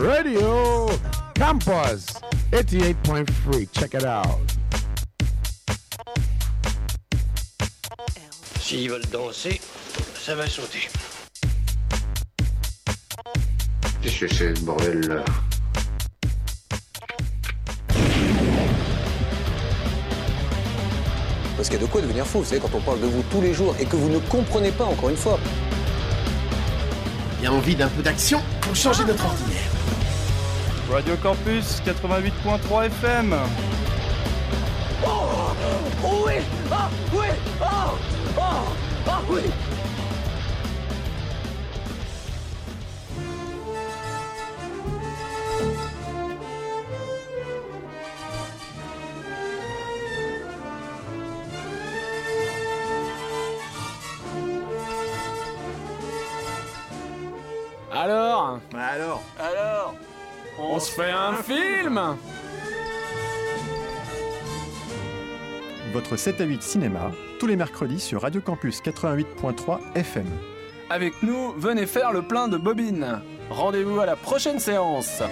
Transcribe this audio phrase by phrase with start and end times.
[0.00, 0.88] Radio
[1.38, 2.06] Campus
[2.52, 3.68] 88.3.
[3.70, 4.38] Check it out.
[8.58, 9.60] S'ils veulent danser,
[10.14, 10.88] ça va sauter.
[14.00, 15.24] Qu'est-ce que c'est ce bordel là?
[21.56, 23.22] Parce qu'il y a de quoi devenir fou, vous savez, quand on parle de vous
[23.30, 25.38] tous les jours et que vous ne comprenez pas, encore une fois.
[27.38, 29.59] Il y a envie d'un peu d'action pour changer notre ordinaire.
[30.90, 33.34] Radio Campus 88.3 FM.
[35.06, 35.54] Oh,
[36.26, 36.34] oui
[36.68, 36.88] Ah
[39.06, 39.42] Ah oui
[60.90, 62.00] se fait un film
[65.92, 70.26] Votre 7 à 8 cinéma, tous les mercredis sur Radio Campus 88.3 FM.
[70.88, 73.20] Avec nous, venez faire le plein de bobines.
[73.50, 75.22] Rendez-vous à la prochaine séance.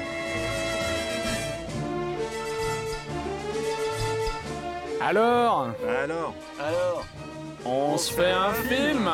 [5.01, 5.69] Alors,
[6.03, 6.35] Alors?
[6.61, 7.05] Alors?
[7.65, 9.09] On se fait un film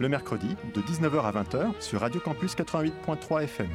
[0.00, 3.68] Le mercredi, de 19h à 20h sur Radio Campus 88.3 FM.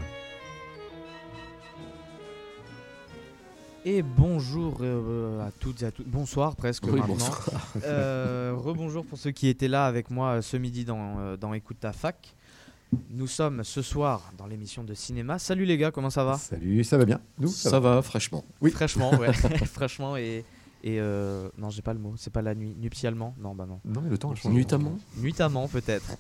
[3.86, 6.02] Et bonjour euh, à toutes et à tous.
[6.04, 7.10] Bonsoir presque Oui, maintenant.
[7.10, 7.42] bonsoir.
[7.84, 11.78] Euh, rebonjour pour ceux qui étaient là avec moi euh, ce midi dans, dans Écoute
[11.80, 12.34] ta fac.
[13.12, 15.38] Nous sommes ce soir dans l'émission de cinéma.
[15.38, 16.40] Salut les gars, comment ça va?
[16.40, 18.02] Salut, ça va bien Nous, ça, va.
[18.02, 18.44] fraîchement.
[18.62, 18.72] Oui.
[18.72, 19.32] Fraîchement, ouais.
[19.66, 20.44] Fraîchement et.
[20.86, 22.14] Et euh, non, j'ai pas le mot.
[22.16, 22.76] C'est pas la nuit.
[22.80, 23.82] Nuptialement Non, bah non.
[23.84, 24.56] Non, mais le temps a changé.
[24.56, 26.16] Nuitamment Nuitamment, peut-être.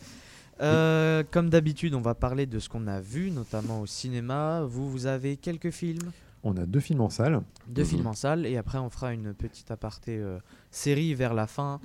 [0.61, 4.63] Euh, comme d'habitude, on va parler de ce qu'on a vu, notamment au cinéma.
[4.63, 6.11] Vous, vous avez quelques films
[6.43, 7.41] On a deux films en salle.
[7.67, 7.87] deux Mhm.
[7.87, 10.37] films en salle et après on fera une petite aparté euh,
[10.71, 11.79] série vers la fin.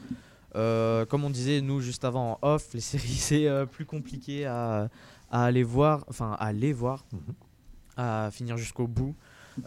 [0.56, 4.46] Euh, comme on disait nous juste avant en off, les séries c'est euh, plus compliqué
[4.46, 4.88] à,
[5.30, 7.20] à aller voir, enfin à aller voir, Mhm.
[7.96, 9.14] à finir jusqu'au bout.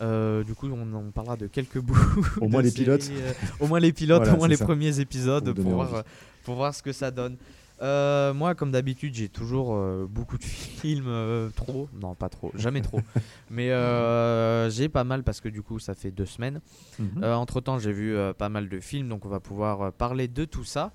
[0.01, 1.97] Euh, du coup, on, on parlera de quelques bouts.
[2.41, 3.11] Au de moins les séries, pilotes.
[3.11, 4.65] euh, au moins les pilotes, Voilà, au moins les ça.
[4.65, 6.01] premiers épisodes Pour voir, euh,
[6.43, 7.37] pour voir ce que ça donne.
[7.81, 10.43] Euh, moi, comme d'habitude, j'ai toujours euh, beaucoup de
[10.81, 13.01] films, euh, trop, non pas trop, jamais trop,
[13.49, 16.61] mais euh, j'ai pas mal parce que du coup, ça fait deux semaines.
[16.99, 17.23] Mhm.
[17.23, 20.27] entre temps, j'ai vu euh, pas mal de films, donc on va pouvoir euh, parler
[20.29, 20.93] de tout ça.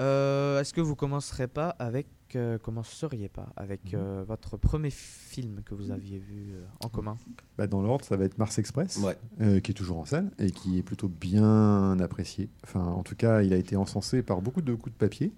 [0.00, 4.00] Euh, Est-ce que vous commencerez pas avec, euh, commenceriez pas avec Mhm.
[4.00, 7.16] euh, votre premier film que vous aviez vu euh, en commun?
[7.58, 9.16] Bah, dans l'ordre, ça va être Mars Express, Ouais.
[9.40, 12.48] euh, qui est toujours en salle et qui est plutôt bien apprécié.
[12.64, 15.32] Enfin, en tout cas, il a été encensé par beaucoup de coups de papier.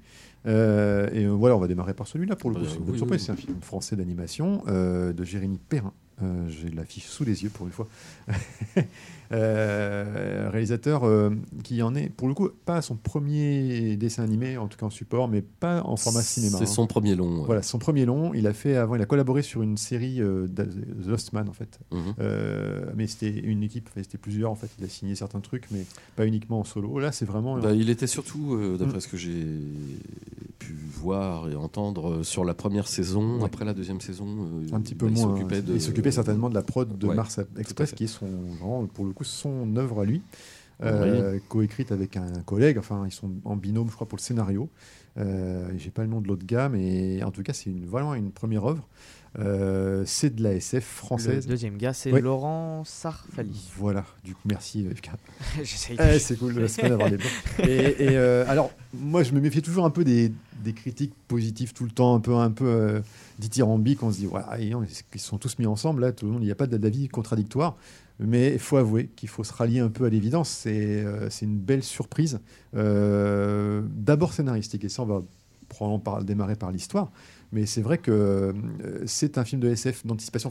[0.47, 2.63] Euh, et euh, voilà, on va démarrer par celui-là pour le coup.
[2.63, 3.19] Bah, C'est une oui.
[3.19, 5.93] C'est un film français d'animation euh, de Jérémy Perrin.
[6.23, 7.89] Euh, J'ai l'affiche sous les yeux pour une fois.
[9.35, 11.31] Euh, réalisateur euh,
[11.65, 14.91] qui en est, pour le coup, pas son premier dessin animé, en tout cas en
[14.91, 16.59] support, mais pas en format cinéma.
[16.59, 16.67] C'est hein.
[16.67, 17.39] son premier long.
[17.41, 17.47] ouais.
[17.47, 18.35] Voilà, son premier long.
[18.35, 21.55] Il a fait avant, il a collaboré sur une série euh, The Lost Man en
[21.55, 21.79] fait.
[21.93, 22.15] Mhm.
[22.21, 24.69] Euh, mais c'était une équipe, c'était plusieurs en fait.
[24.79, 26.99] Il a signé certains trucs, mais pas uniquement en solo.
[26.99, 27.59] Là, c'est vraiment.
[27.59, 29.01] Bah, il était surtout, d'après Mm.
[29.01, 29.47] ce que j'ai
[30.59, 33.39] pu voir et entendre, sur la première saison.
[33.39, 33.45] Ouais.
[33.45, 34.27] Après la deuxième saison,
[34.73, 35.35] un petit peu bah, moins.
[35.39, 35.79] Il s'occupait de.
[36.03, 38.27] S'occupait certainement de la prod de Ouais, Mars Express, qui est son,
[38.59, 40.23] vraiment, pour le coup, son œuvre à lui.
[40.83, 44.69] Euh, coécrite avec un collègue, enfin ils sont en binôme je crois pour le scénario.
[45.17, 48.15] Euh, J'ai pas le nom de l'autre gars, mais en tout cas c'est une, vraiment
[48.15, 48.89] une première œuvre.
[49.39, 51.47] Euh, c'est de la SF Le française.
[51.47, 52.21] deuxième gars, c'est Oui.
[52.21, 53.71] Laurent Sarfali.
[53.77, 55.11] Voilà, du coup merci FK.
[55.61, 57.19] Eh, c'est cool, c'est d'avoir des.
[57.61, 60.33] Et, et, euh, alors, moi, je me méfie toujours un peu des,
[60.65, 63.01] des critiques positives tout le temps, un peu, un peu
[63.43, 64.03] dithyrambiques.
[64.03, 66.53] On se dit, voilà, ils sont tous mis ensemble, là, tout le monde, il n'y
[66.53, 67.77] a pas d'avis contradictoire.
[68.19, 70.49] Mais il faut avouer qu'il faut se rallier un peu à l'évidence.
[70.49, 72.41] C'est euh, une belle surprise.
[72.77, 75.23] Euh, D'abord scénaristique, et ça, on va
[75.69, 77.11] probablement démarrer par l'histoire.
[77.51, 78.53] Mais c'est vrai que euh,
[79.07, 80.51] c'est un film de SF d'anticipation.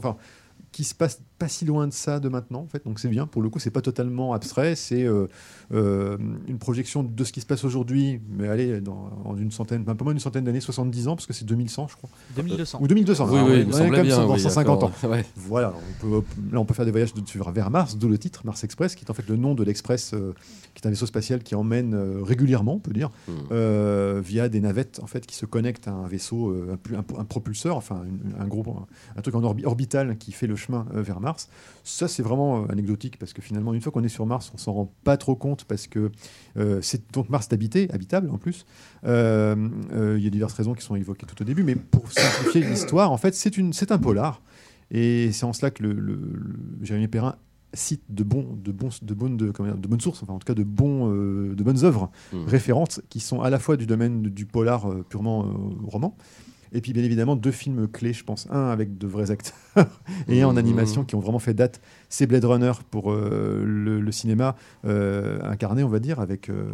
[0.72, 3.26] Qui se passe pas si loin de ça de maintenant en fait donc c'est bien
[3.26, 5.26] pour le coup c'est pas totalement abstrait c'est euh,
[5.74, 6.16] euh,
[6.48, 10.04] une projection de ce qui se passe aujourd'hui mais allez dans, une centaine un peu
[10.04, 12.78] moins d'une centaine d'années 70 ans parce que c'est 2100 je crois 2200.
[12.80, 14.92] ou 2200 Oui, alors, oui, on on même bien, dans oui, 150 ans.
[15.04, 15.24] Ouais.
[15.36, 16.22] voilà on peut,
[16.52, 17.22] là on peut faire des voyages de,
[17.52, 20.12] vers, Mars d'où le titre Mars Express qui est en fait le nom de l'express
[20.14, 20.32] euh,
[20.74, 23.10] qui est un vaisseau spatial qui emmène euh, régulièrement on peut dire
[23.50, 26.94] euh, via des navettes en fait qui se connectent à un vaisseau, euh, un, pu-
[26.96, 28.64] un- un propulseur, enfin une- un gros
[29.16, 31.48] un, truc en orbi- orbital qui fait le, chemin euh, vers Mars.
[31.84, 34.58] Ça, c'est vraiment euh, anecdotique parce que finalement, une fois qu'on est sur Mars, on
[34.58, 36.10] s'en rend pas trop compte parce que
[36.56, 38.64] euh, c'est donc Mars est habité, habitable en plus.
[39.04, 39.08] Il
[40.22, 43.16] y a diverses raisons qui sont évoquées tout au début, mais pour simplifier l'histoire, en
[43.16, 44.40] fait, c'est une, c'est un polar.
[44.90, 47.36] Et c'est en cela que le, le- le- Jérémy Perrin
[47.74, 49.50] cite de, bons, de, bons, de, bonnes, de,
[49.88, 52.44] bonnes sources, enfin en tout cas de, bons, euh, de bonnes œuvres Mhm.
[52.46, 55.48] référentes qui sont à la fois du domaine du polar euh, purement euh,
[55.86, 56.14] roman,
[56.72, 59.54] et puis bien évidemment deux films clés, je pense, un avec de vrais acteurs
[60.28, 60.58] et un en Mhm.
[60.58, 65.38] animation qui ont vraiment fait date, c'est Blade Runner pour euh, le, le cinéma euh,
[65.42, 66.64] incarné, on va dire, avec euh,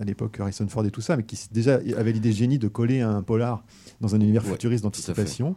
[0.00, 3.00] à l'époque Harrison Ford et tout ça, mais qui déjà avait l'idée génie de coller
[3.00, 3.64] un polar
[4.00, 5.56] dans un univers Ouais, futuriste d'anticipation.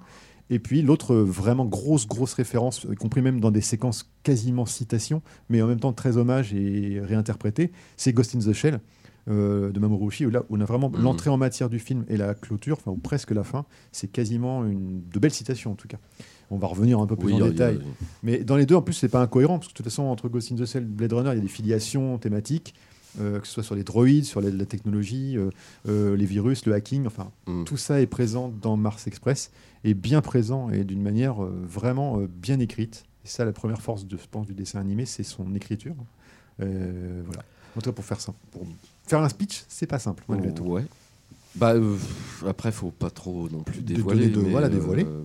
[0.50, 5.21] Et puis l'autre vraiment grosse, grosse référence, y compris même dans des séquences quasiment citations,
[5.50, 8.81] mais en même temps très hommage et réinterprété, c'est Ghost in the Shell
[9.29, 11.01] euh, de Mamoru Oshii, où là on a vraiment Mhm.
[11.03, 14.65] l'entrée en matière du film et la clôture, enfin ou presque la fin, c'est quasiment
[14.65, 15.97] une, de belles citations en tout cas.
[16.50, 17.75] On va revenir un peu plus Oui, en a- détail.
[17.77, 20.03] a- Mais dans les deux, en plus, c'est pas incohérent, parce que de toute façon,
[20.03, 22.73] entre Ghost in the Shell et Blade Runner, il y a des filiations thématiques,
[23.21, 25.50] euh, que ce soit sur les droïdes, sur la, la technologie, euh,
[25.88, 27.63] euh, les virus, le hacking, enfin, Mm.
[27.65, 29.51] tout ça est présent dans Mars Express,
[29.85, 33.06] et bien présent, et d'une manière vraiment bien écrite.
[33.24, 35.95] Et ça, la première force, de, je pense, du dessin animé, c'est son écriture.
[36.59, 37.44] Voilà.
[37.77, 38.33] En tout cas, pour faire ça.
[38.51, 38.63] Pour
[39.11, 40.63] faire un speech, c'est pas simple, malgré tout.
[40.63, 40.85] Ouais.
[41.55, 41.95] Bah, euh,
[42.47, 44.29] après, faut pas trop non plus De dévoiler.
[44.29, 45.03] de- mais, voilà, dévoiler.
[45.05, 45.23] euh,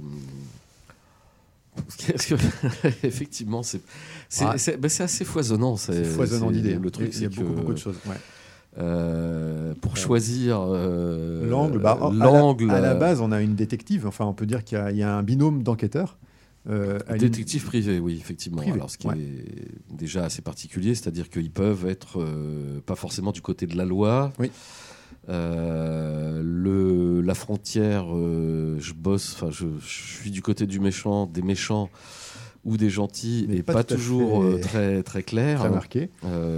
[2.13, 2.35] parce que-
[3.07, 3.81] effectivement, c'est
[4.29, 4.77] c'est Ah.
[4.79, 5.77] bah, assez foisonnant.
[5.77, 6.75] C'est foisonnant d'idées.
[6.83, 7.97] Le truc, Il y a c'est beaucoup, beaucoup de choses.
[8.07, 8.17] ouais.
[8.79, 9.99] euh, pour Ouais.
[9.99, 14.07] choisir euh, L'angle, bah, à la- l'angle, à, la, base, on a une détective.
[14.07, 16.19] Enfin, on peut dire qu'il y a un binôme d'enquêteurs.
[16.69, 18.59] Euh, Détective privé, oui, effectivement.
[18.59, 19.19] Privé, Alors, ce qui ouais.
[19.19, 23.85] est déjà assez particulier, c'est-à-dire qu'ils peuvent être euh, pas forcément du côté de la
[23.85, 24.33] loi.
[24.39, 24.51] Oui.
[25.29, 31.43] Euh, le, la frontière, je bosse, enfin, je, je suis du côté du méchant, des
[31.43, 31.91] méchants
[32.65, 35.61] ou des gentils, Mais et pas toujours très, très clair.
[35.61, 36.11] Très marqué.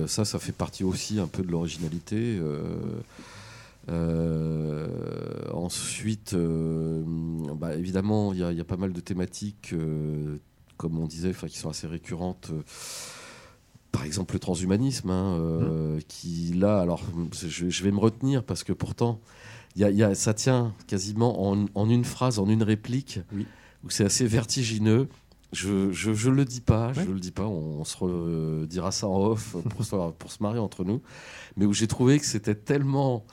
[0.06, 2.38] Ça, ça fait partie aussi un peu de l'originalité.
[3.88, 4.88] Euh,
[5.52, 7.02] ensuite, euh,
[7.56, 10.36] bah, évidemment, il y, a- il y a pas mal de thématiques, euh,
[10.76, 12.50] comme on disait, qui sont assez récurrentes.
[13.90, 17.02] par exemple, le transhumanisme, hein, euh, qui là, alors,
[17.32, 19.18] je, je vais me retenir parce que pourtant,
[19.76, 23.46] y a- y a- ça tient quasiment en, en une phrase, en une réplique, Oui.
[23.84, 25.08] où c'est assez vertigineux.
[25.54, 27.04] Je, je, je le dis pas, Ouais.
[27.06, 30.60] je le dis pas, on, on se redira ça en off pour, pour se marier
[30.60, 31.00] entre nous,
[31.56, 33.24] mais où j'ai trouvé que c'était tellement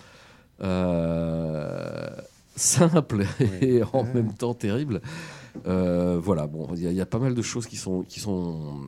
[0.61, 2.07] euh,
[2.55, 3.25] simple
[3.61, 4.13] et en Ouais.
[4.13, 5.01] même temps terrible.
[5.67, 8.03] Euh, voilà, bon, il y, a- il y a pas mal de choses qui sont,
[8.03, 8.81] qui sont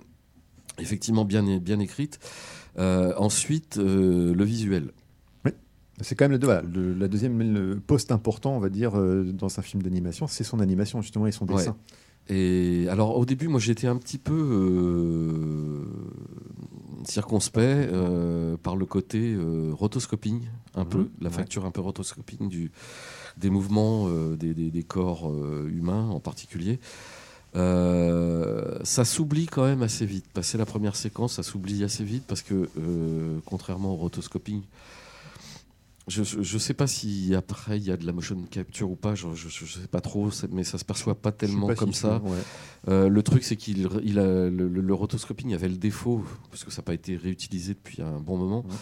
[0.80, 2.19] effectivement bien, bien écrites.
[2.78, 4.92] Euh, ensuite, euh, le visuel.
[6.02, 9.60] C'est quand même le, voilà, le- la deuxième le poste important, on va dire, dans
[9.60, 11.56] un film d'animation, c'est son animation justement et son Ouais.
[11.56, 11.75] dessin.
[12.30, 15.88] Et alors au début, moi j'étais un petit peu
[17.06, 20.42] circonspect euh, par le côté euh, rotoscoping,
[20.76, 21.36] un Mhm, peu, la ouais.
[21.36, 22.72] facture un peu rotoscoping du,
[23.38, 25.32] des mouvements euh, des, des- des corps
[25.68, 26.80] humains en particulier.
[27.56, 30.26] Euh, ça s'oublie quand même assez vite.
[30.34, 34.62] Passer la première séquence, ça s'oublie assez vite parce que, euh, contrairement au rotoscoping,
[36.07, 39.13] je ne sais pas si après il y a de la motion capture ou pas,
[39.15, 42.20] je ne sais pas trop, mais ça se perçoit pas tellement pas comme si ça.
[42.22, 42.38] sûr, ouais.
[42.88, 46.63] Euh, le truc, c'est qu'il il a, le, le- le rotoscoping avait le défaut, parce
[46.63, 48.74] que ça n'a pas été réutilisé depuis un bon moment, Ouais.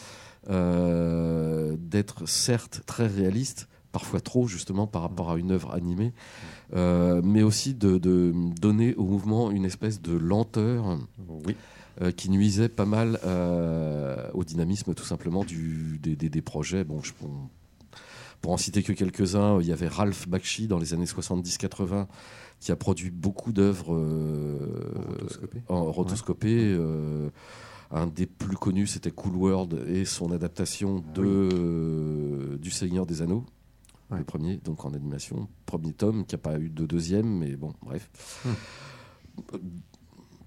[0.69, 6.13] euh, d'être certes très réaliste, parfois trop justement par rapport à une œuvre animée,
[6.75, 11.00] euh, mais aussi de, de donner au mouvement une espèce de lenteur
[11.45, 11.55] Oui.
[12.01, 16.83] Euh, qui nuisait pas mal euh, au dynamisme tout simplement du, des, des- des projets.
[16.83, 17.29] Bon, je, pour,
[18.41, 22.07] pour en citer que quelques-uns, il y avait Ralph Bakshi dans les années 70-80
[22.59, 25.61] qui a produit beaucoup d'œuvres euh, Rotoscopées.
[25.67, 26.73] en rotoscopées.
[26.77, 27.29] euh,
[27.91, 33.21] un des plus connus, c'était Cool World et son adaptation de, euh, du Seigneur des
[33.21, 33.45] Anneaux.
[34.09, 34.17] Ouais.
[34.19, 35.47] Le premier, donc en animation.
[35.65, 38.09] Premier tome, qui n'a pas eu de deuxième, mais bon, bref.
[39.53, 39.57] Euh,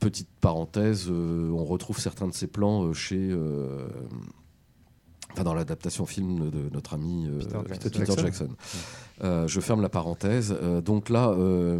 [0.00, 3.30] Petite parenthèse, euh, on retrouve certains de ces plans euh, chez.
[3.30, 3.88] euh,
[5.32, 7.38] Enfin, dans l'adaptation film de notre ami euh,
[7.68, 8.22] Peter Peter Jackson.
[8.22, 8.48] Jackson.
[9.22, 10.56] Euh, je ferme la parenthèse.
[10.62, 11.78] Euh, donc là, euh,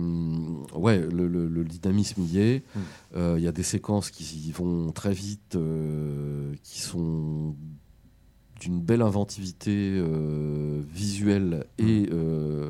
[0.75, 2.63] ouais, le, le- le dynamisme y est.
[2.75, 2.79] Mm.
[3.17, 7.55] Euh, Il y a des séquences qui vont très vite, euh, qui sont
[8.59, 12.69] d'une belle inventivité euh, visuelle et euh,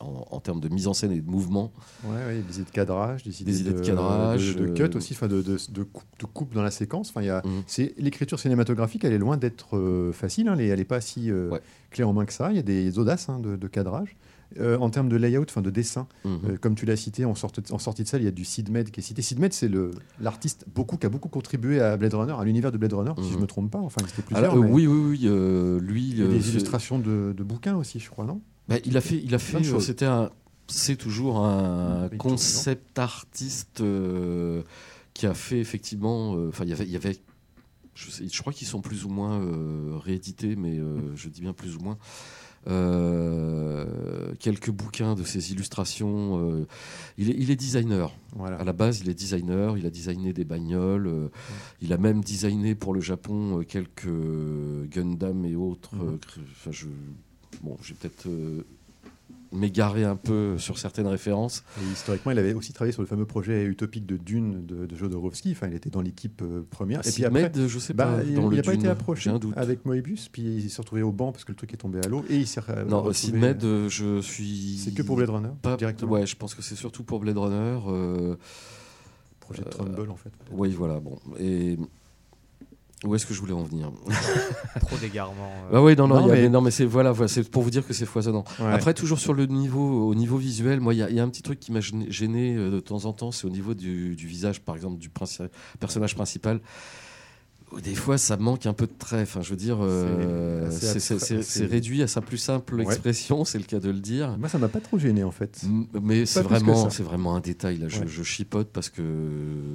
[0.00, 1.72] en, en termes de mise en scène et de mouvement.
[2.04, 4.96] Ouais, ouais, des idées de cadrage, des idées, idées de cadrage, de, de euh, cut
[4.96, 5.42] aussi, enfin de,
[5.84, 7.12] coupe, coupe dans la séquence.
[7.14, 10.48] Enfin, c'est l'écriture cinématographique, elle est loin d'être euh, facile.
[10.48, 11.60] hein, elle est- elle n'est pas si Ouais.
[11.90, 12.50] clé en main que ça.
[12.50, 14.16] Il y a des audaces hein, de cadrage.
[14.58, 16.40] Euh, en termes de layout, enfin de dessin, Mhm.
[16.44, 18.44] euh, comme tu l'as cité, en, sorte- en sortie de salle, il y a du
[18.44, 19.22] Sid Mead qui est cité.
[19.22, 19.70] Sid Mead, c'est
[20.20, 23.22] l'artiste beaucoup, qui a beaucoup contribué à Blade Runner, à l'univers de Blade Runner, si
[23.28, 23.32] Mhm.
[23.32, 23.78] je me trompe pas.
[23.78, 24.38] Enfin, plusieurs.
[24.52, 25.80] Alors, euh, oui, oui, oui.
[25.80, 28.40] lui, Il y a des illustrations de, de bouquins aussi, je crois, non?
[28.68, 29.62] Bah, il a fait, il a fait.
[29.80, 30.06] C'était
[30.68, 33.82] c'est toujours un Oui, concept artiste
[35.14, 36.32] qui a fait effectivement.
[36.48, 37.16] Enfin, il y avait, il y avait.
[37.94, 39.40] Je, sais- je crois qu'ils sont plus ou moins
[39.98, 41.98] réédités, mais euh, je dis bien plus ou moins.
[42.68, 46.38] Euh, quelques bouquins de ses illustrations.
[46.50, 46.66] euh,
[47.18, 48.12] il, est, il est designer.
[48.36, 48.56] Voilà.
[48.58, 49.76] À la base, il est designer.
[49.78, 51.06] Il a designé des bagnoles.
[51.06, 51.28] euh,
[51.80, 54.08] Il a même designé pour le Japon quelques
[54.90, 55.94] Gundam et autres.
[55.96, 56.16] Mhm.
[56.16, 56.86] cr- enfin, je,
[57.62, 58.28] bon, j'ai peut-être
[59.52, 61.64] euh, m'égaré un peu sur certaines références.
[61.80, 64.96] Et historiquement, il avait aussi travaillé sur le fameux projet utopique de Dune de, de
[64.96, 65.52] Jodorowsky.
[65.52, 67.00] Enfin, il était dans l'équipe euh, première.
[67.00, 69.84] Et Sid puis après, Mead, je sais bah, pas, il n'a pas été approché avec
[69.84, 72.24] Moebius, puis il s'est retrouvé au banc parce que le truc est tombé à l'eau.
[72.28, 74.78] Et il s'est euh, Non, retrouvé- Sid Mead, euh, je suis.
[74.84, 77.38] C'est que pour Blade Runner, pas, directement Ouais, je pense que c'est surtout pour Blade
[77.38, 77.78] Runner.
[77.88, 78.36] euh,
[79.40, 80.30] Projet de euh, Trumbull, en fait.
[80.52, 81.00] Oui, voilà.
[81.00, 81.18] Bon.
[81.40, 81.76] Et
[83.04, 83.90] où est-ce que je voulais en venir
[84.80, 85.50] Trop d'égarements.
[85.72, 85.76] euh.
[85.76, 86.48] Ah oui, non, non, Non, y mais- mais...
[86.50, 88.44] non, mais c'est voilà, voilà, c'est pour vous dire que c'est foisonnant.
[88.58, 88.66] Ouais.
[88.72, 91.22] Après, toujours sur le niveau, au niveau visuel, moi, il y, a- il y a
[91.22, 93.72] un petit truc qui m'a gêné, gêné, euh, de temps en temps, c'est au niveau
[93.74, 96.60] du, du visage, par exemple, du princi- personnage principal.
[97.84, 99.22] Des fois, ça manque un peu de trait.
[99.22, 102.82] Enfin, je veux dire, euh, c'est- réduit à sa plus simple Ouais.
[102.82, 104.36] expression, c'est le cas de le dire.
[104.38, 105.60] Moi, ça m'a pas trop gêné, en fait.
[105.64, 107.78] M- Mais c'est vraiment, c'est vraiment un détail.
[107.78, 108.06] Là, je, Ouais.
[108.08, 109.02] je chipote parce que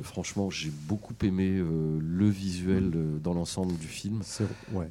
[0.03, 4.21] franchement, j'ai beaucoup aimé euh, le visuel euh, dans l'ensemble du film.
[4.73, 4.87] Ouais.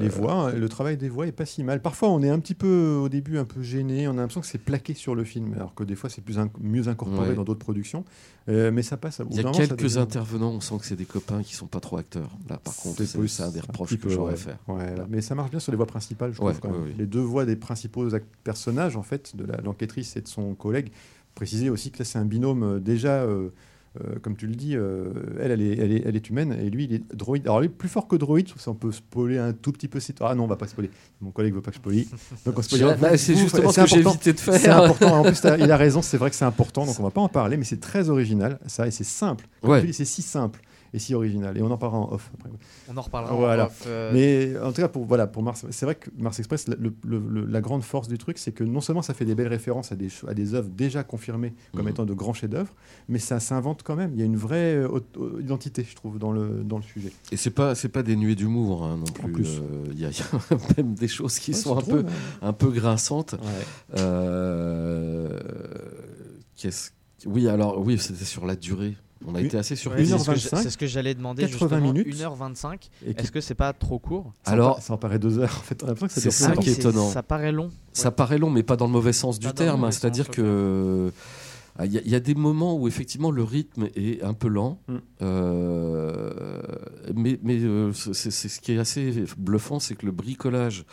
[0.00, 1.82] Les voix, hein, le travail des voix est pas si mal.
[1.82, 4.06] Parfois, on est un petit peu, au début, un peu gêné.
[4.08, 6.38] On a l'impression que c'est plaqué sur le film, alors que des fois, c'est plus
[6.38, 8.04] inc- mieux incorporé dans d'autres productions.
[8.46, 9.20] Mais ça passe.
[9.30, 11.80] Il y a quelques devient- intervenants, on sent que c'est des copains qui sont pas
[11.80, 12.30] trop acteurs.
[12.48, 14.34] Là, par contre, c'est un des reproches que j'aurais ouais.
[14.34, 14.58] à faire.
[14.68, 15.06] Ouais, là.
[15.08, 16.70] Mais ça marche bien sur les voix principales, je Ouais, trouve.
[16.72, 16.92] quand même.
[16.98, 18.06] Les deux voix des principaux
[18.42, 20.90] personnages, en fait, de l'enquêtrice et de son collègue.
[21.34, 23.22] Préciser aussi que là, c'est un binôme euh, déjà.
[23.22, 23.48] euh,
[24.00, 26.68] euh, comme tu le dis, euh, elle, elle est, elle, est, elle est humaine et
[26.68, 27.44] lui, il est droïde.
[27.44, 30.00] Alors, lui, plus fort que droïde, ça on peut spoiler un tout petit peu.
[30.20, 30.90] Ah non, on va pas spoiler.
[31.20, 32.08] Mon collègue veut pas que je spoiler.
[32.44, 32.96] Donc, on.
[33.00, 34.58] Bah, c'est justement ce que j'ai évité de faire.
[34.58, 35.20] C'est important.
[35.20, 37.28] En plus, il a raison, c'est vrai que c'est important, donc on va pas en
[37.28, 39.46] parler, mais c'est très original, ça, et c'est simple.
[39.62, 39.86] Ouais.
[39.92, 40.60] C'est si simple
[40.94, 41.58] et si original.
[41.58, 42.48] Et on en parlera en off après.
[42.88, 43.34] On en reparlera.
[43.34, 46.38] en off, euh, Mais en tout cas, pour, voilà, pour Mars, c'est vrai que Mars
[46.38, 49.24] Express, le- le- le- la grande force du truc, c'est que non seulement ça fait
[49.26, 51.88] des belles références à des, cho- à des œuvres déjà confirmées comme Mhm.
[51.90, 52.72] étant de grands chefs-d'œuvre,
[53.08, 54.12] mais ça s'invente quand même.
[54.14, 57.12] Il y a une vraie euh, auto- identité, je trouve, dans le, dans le sujet.
[57.32, 59.32] Et c'est pas, c'est pas dénué d'humour hein, non plus.
[59.32, 59.58] plus.
[59.58, 62.00] Euh, Il y, a il y a même des choses qui Ouais, sont un peu,
[62.00, 62.12] hein.
[62.42, 63.32] un peu grinçantes.
[63.34, 63.98] Ouais.
[64.00, 65.40] Euh,
[66.56, 66.90] qu'est-ce-
[67.26, 68.96] Oui, alors oui, c'était sur la durée.
[69.26, 70.06] On a été assez ouais, surpris.
[70.06, 71.42] c'est ce que 1h25, j'- C'est ce que j'allais demander.
[71.42, 72.14] 80 justement, minutes.
[72.14, 72.90] 1h25.
[73.06, 74.32] Et qui- Est-ce que c'est pas trop court?
[74.44, 75.56] Ça en Alors, ça en paraît deux heures.
[75.58, 77.08] En fait, on a l'impression que ça C'est ça qui est étonnant.
[77.10, 77.70] Ça paraît long.
[77.92, 79.84] Ça paraît long, mais pas dans le mauvais sens du terme.
[79.84, 79.90] hein.
[79.90, 81.10] C'est-à-dire que
[81.76, 84.32] ah, il y, a- il y a des moments où effectivement le rythme est un
[84.34, 84.96] peu lent, Mm.
[85.22, 86.60] Euh,
[87.14, 90.84] mais, mais euh, c'est c'est ce qui est assez bluffant, c'est que le bricolage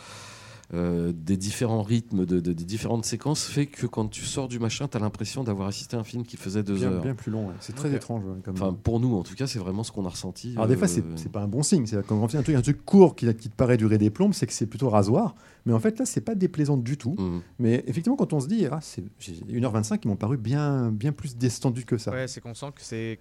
[0.74, 4.58] euh, des différents rythmes, de, de- des différentes séquences, fait que quand tu sors du
[4.58, 7.02] machin, tu as l'impression d'avoir assisté à un film qui faisait deux bien, heures.
[7.02, 7.48] bien plus long.
[7.48, 7.54] ouais.
[7.60, 8.24] C'est très étrange.
[8.24, 10.52] ouais, comme- Enfin, pour nous, en tout cas, c'est vraiment ce qu'on a ressenti.
[10.54, 11.84] Alors des fois, euh, c'est c'est pas un bon signe.
[11.86, 14.10] C'est quand on fait un truc, un truc court qui, qui te paraît durer des
[14.10, 15.34] plombes, c'est que c'est plutôt rasoir.
[15.66, 17.16] Mais en fait, là, c'est pas déplaisant du tout.
[17.18, 17.40] mm.
[17.58, 21.12] Mais effectivement, quand on se dit, ah, c'est j'ai 1h25, ils m'ont paru bien, bien
[21.12, 22.10] plus distendus que ça.
[22.12, 23.18] Ouais, c'est qu'on sent que c'est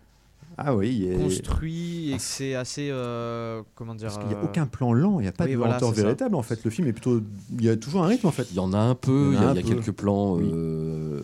[0.57, 2.89] Ah oui, et- construit et que c'est assez.
[2.91, 5.45] euh, comment dire parce qu'il n'y a euh, aucun plan lent, il n'y a pas
[5.45, 6.01] oui, de voilà, lenteur ça.
[6.01, 6.63] véritable en fait.
[6.63, 7.21] Le film est plutôt,
[7.57, 8.47] il y a toujours un rythme en fait.
[8.51, 9.69] Il y en a un peu, il y a, un il y a peu.
[9.75, 10.49] quelques plans Oui.
[10.53, 11.21] euh,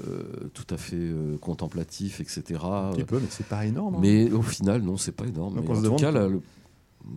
[0.53, 2.59] tout à fait euh, contemplatifs, etc.
[2.63, 3.95] Un petit peu, mais c'est pas énorme.
[3.95, 3.99] hein.
[4.01, 5.55] Mais au final, non, c'est pas énorme.
[5.55, 6.41] Donc Mais on en tout demande cas, là, le,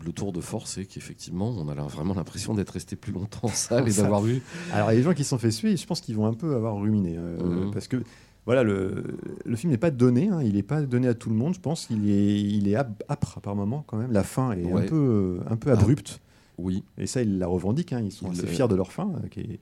[0.05, 3.49] le tour de force, c'est qu'effectivement, on a vraiment l'impression d'être resté plus longtemps en
[3.49, 4.43] salle et d'avoir vu.
[4.73, 6.77] Alors les gens qui se sont fait suer, je pense qu'ils vont un peu avoir
[6.77, 7.71] ruminé euh, Mhm.
[7.73, 8.03] parce que
[8.47, 9.05] voilà, le,
[9.45, 11.55] le film n'est pas donné, hein, il n'est pas donné à tout le monde.
[11.55, 14.13] Je pense qu'il est, il est âp- âpre par moment quand même.
[14.13, 14.83] La fin est Ouais.
[14.83, 15.75] un peu, un peu Ah.
[15.75, 16.21] abrupte.
[16.59, 16.83] Oui.
[16.99, 17.93] Et ça, ils la revendiquent.
[17.93, 19.61] hein, Ils sont Ils assez le- fiers de leur fin, euh, qui est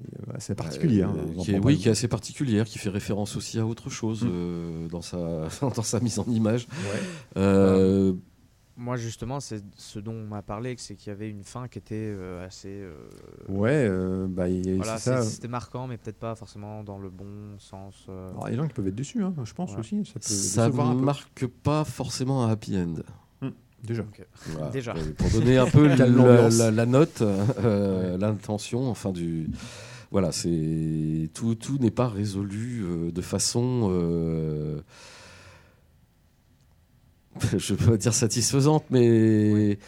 [0.00, 1.10] euh, assez particulière.
[1.10, 3.90] hein, Euh, qui est, oui, qui est assez particulière, qui fait référence aussi à autre
[3.90, 4.28] chose Mm.
[4.30, 6.66] euh, dans, sa, dans sa mise en image.
[6.70, 7.00] Ouais.
[7.36, 8.12] Euh,
[8.76, 11.78] Moi, justement, c'est ce dont on m'a parlé, c'est qu'il y avait une fin qui
[11.78, 12.70] était euh, assez.
[12.70, 12.94] euh,
[13.48, 15.22] Ouais, euh, bah, il- Voilà, c'est ça.
[15.22, 17.26] c'est- c'était marquant, mais peut-être pas forcément dans le bon
[17.58, 18.06] sens.
[18.08, 18.30] euh.
[18.30, 19.80] Alors, il y a des gens qui peuvent être déçus, hein, je pense Voilà.
[19.80, 20.02] aussi.
[20.20, 20.76] Ça peu.
[20.76, 22.94] marque pas forcément un happy end.
[23.84, 24.04] Déjà.
[24.46, 24.70] Voilà.
[24.70, 24.94] Déjà.
[25.18, 25.86] Pour donner un peu
[26.70, 29.50] la, note, euh, l'intention, enfin du.
[30.10, 33.88] Voilà, c'est tout, tout n'est pas résolu euh, de façon.
[33.92, 34.80] euh,
[37.56, 39.78] je peux pas dire satisfaisante, mais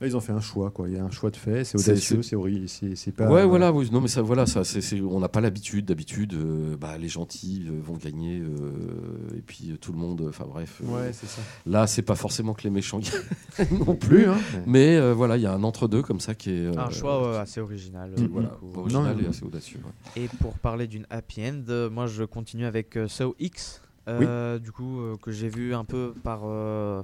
[0.00, 0.88] Là, ils ont fait un choix, quoi.
[0.88, 3.28] Il y a un choix de fait, c'est audacieux, c'est- c'est pas.
[3.28, 4.62] Ouais, voilà, oui, non, mais ça, voilà, ça,
[5.10, 5.86] on n'a pas l'habitude.
[5.86, 10.44] D'habitude, euh, bah, les gentils euh, vont gagner, euh, et puis tout le monde, enfin
[10.48, 10.80] bref.
[10.84, 11.40] euh, Ouais, c'est ça.
[11.66, 14.36] Là, c'est pas forcément que les méchants gagnent non plus, hein.
[14.66, 16.66] mais euh, voilà, il y a un entre-deux comme ça qui est.
[16.66, 18.14] euh, Un choix euh, assez original.
[18.16, 19.80] euh, voilà, original Non, et assez audacieux.
[19.84, 20.22] ouais.
[20.22, 24.72] Et pour parler d'une happy end, moi je continue avec euh, So X, euh, du
[24.72, 26.40] coup euh, que j'ai vu un peu par.
[26.44, 27.02] euh,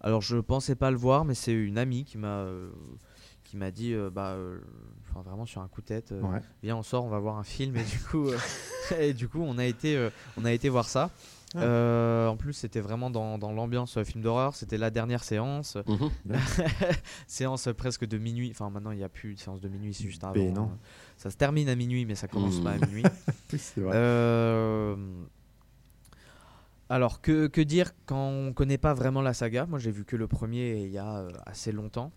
[0.00, 2.44] alors je pensais pas le voir, mais c'est une amie qui m'a
[3.44, 4.34] qui m'a dit, bah,
[5.10, 6.40] enfin, vraiment sur un coup de tête, Ouais.
[6.62, 8.26] viens on sort, on va voir un film et du coup,
[8.98, 10.08] et du coup on a été
[10.38, 11.10] on a été voir ça.
[11.54, 11.60] Ah.
[11.60, 14.54] Euh, en plus, c'était vraiment dans, dans l'ambiance film d'horreur.
[14.56, 15.76] C'était la dernière séance.
[15.86, 16.10] Mhm.
[17.26, 18.48] séance presque de minuit.
[18.52, 20.32] Enfin, maintenant, il n'y a plus de séance de minuit, c'est juste avant.
[20.32, 20.70] Ben non.
[21.18, 22.64] Ça se termine à minuit, mais ça commence Mhm.
[22.64, 23.02] pas à minuit.
[23.52, 23.92] Oui, c'est vrai.
[23.94, 24.96] Euh,
[26.92, 29.64] Alors, que, que dire quand on connaît pas vraiment la saga?
[29.64, 32.12] Moi, j'ai vu que le premier il y a euh, assez longtemps.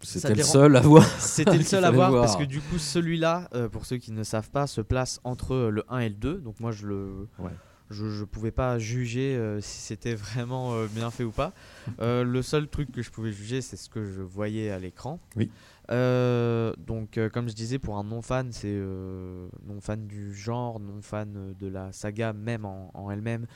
[0.00, 1.04] Ça C'était le seul à voir.
[1.18, 2.24] C'était le seul à voir, voir.
[2.24, 5.52] parce que du coup, celui-là, euh, pour ceux qui ne savent pas, se place entre
[5.54, 6.38] euh, le 1 et le 2.
[6.38, 7.28] Donc moi, je le.
[7.38, 7.50] Ouais.
[7.90, 11.52] Je, je pouvais pas juger euh, si c'était vraiment euh, bien fait ou pas.
[12.00, 15.20] Euh, le seul truc que je pouvais juger, c'est ce que je voyais à l'écran.
[15.36, 15.50] Oui.
[15.90, 21.54] Euh, donc, euh, comme je disais, pour un non-fan, c'est euh, non-fan du genre, non-fan
[21.58, 23.46] de la saga même en, en elle-même.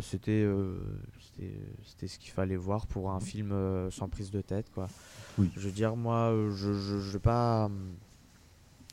[0.00, 0.46] c'était,
[1.20, 4.88] c'était, c'était ce qu'il fallait voir pour un film euh, sans prise de tête, quoi.
[5.38, 5.50] Oui.
[5.56, 7.70] Je veux dire, moi, je, je, je vais pas.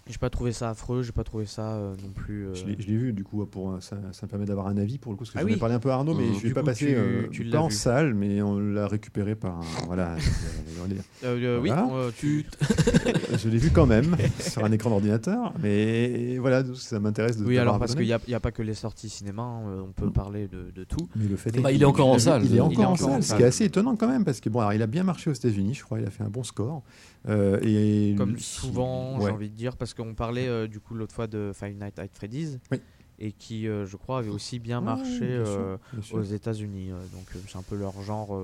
[0.10, 2.48] J'ai pas trouvé ça affreux, j'ai pas trouvé ça euh, non plus.
[2.48, 4.98] euh, Je l'ai vu, du coup, pour, un- ça, ça me permet d'avoir un avis
[4.98, 5.58] pour le coup, parce que Ah j'en ai oui.
[5.58, 6.34] parlé un peu à Arnaud, mais Mhm.
[6.42, 7.74] je vais pas passer tu- euh, tu en vu.
[7.74, 9.64] salle, mais on l'a récupéré par un.
[9.86, 10.16] Voilà.
[10.16, 10.88] Euh,
[11.24, 11.88] euh, oui, Voilà.
[11.94, 12.46] euh, tu.
[13.38, 17.58] je l'ai vu quand même sur un écran d'ordinateur, mais voilà, ça m'intéresse de Oui,
[17.58, 19.82] alors parce qu'il n'y a, il y a pas que les sorties cinéma, hein, euh,
[19.88, 21.08] on peut parler de, de tout.
[21.16, 22.44] Mais le fait Bah, il est encore en salle.
[22.46, 24.60] Il est encore en salle, ce qui est assez étonnant quand même, parce que bon,
[24.60, 26.84] alors, il a bien marché aux États-Unis, je crois, il a fait un bon score.
[27.30, 31.14] Euh, et Comme souvent, j'ai envie de dire, parce qu'on parlait euh, du coup l'autre
[31.14, 32.82] fois de Five Nights at Freddy's, Oui.
[33.20, 36.18] et qui, euh, je crois, avait aussi bien marché bien sûr, euh, bien sûr.
[36.18, 36.90] aux États-Unis.
[36.90, 38.40] donc c'est un peu leur genre.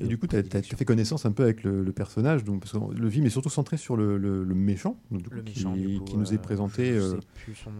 [0.00, 2.60] Euh, Et du coup, tu as, fait connaissance un peu avec le, le personnage, donc,
[2.60, 5.34] parce que le film est surtout centré sur le, le- le méchant, donc, du coup,
[5.36, 6.94] Le qui, méchant, du coup, qui nous euh, est présenté.
[6.94, 7.76] Je euh, sais plus son nom.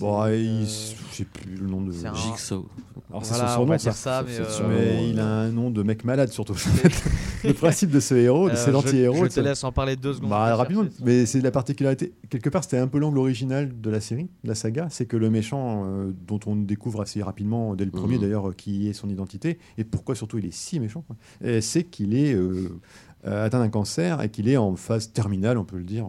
[0.00, 0.66] bah, il- euh,
[1.10, 1.92] je sais plus le nom de.
[1.92, 2.66] c'est un- Jigsaw.
[3.10, 3.90] Alors, c'est Voilà, son on surnom, va ça.
[3.90, 6.54] dire ça, c'est mais, euh, il a un nom de mec malade surtout.
[7.44, 9.16] le principe de ce héros, de euh, c'est je- l'anti-héros.
[9.16, 10.30] Je de te laisse en parler deux secondes.
[10.30, 12.12] Bah, rapidement, mais c'est la particularité.
[12.30, 14.88] Quelque part, c'était un peu l'angle original de la série, de la saga.
[14.90, 18.20] C'est que le méchant, euh, dont on découvre assez rapidement, dès le premier Mhm.
[18.22, 21.04] d'ailleurs, euh, qui est son identité, et pourquoi surtout il est si méchant,
[21.56, 22.68] euh, c'est qu'il est euh,
[23.26, 26.08] euh, atteint d'un cancer et qu'il est en phase terminale, on peut le dire.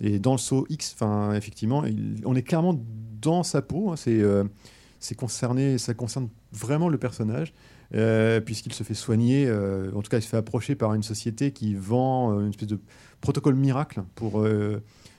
[0.00, 1.84] Et dans le saut X, enfin, effectivement,
[2.24, 2.80] on est clairement
[3.20, 3.90] dans sa peau.
[3.90, 4.44] hein, euh,
[4.98, 7.52] c'est concerné, ça concerne vraiment le personnage.
[8.44, 11.74] puisqu'il se fait soigner, en tout cas il se fait approcher par une société qui
[11.74, 12.78] vend une espèce de
[13.20, 14.46] protocole miracle pour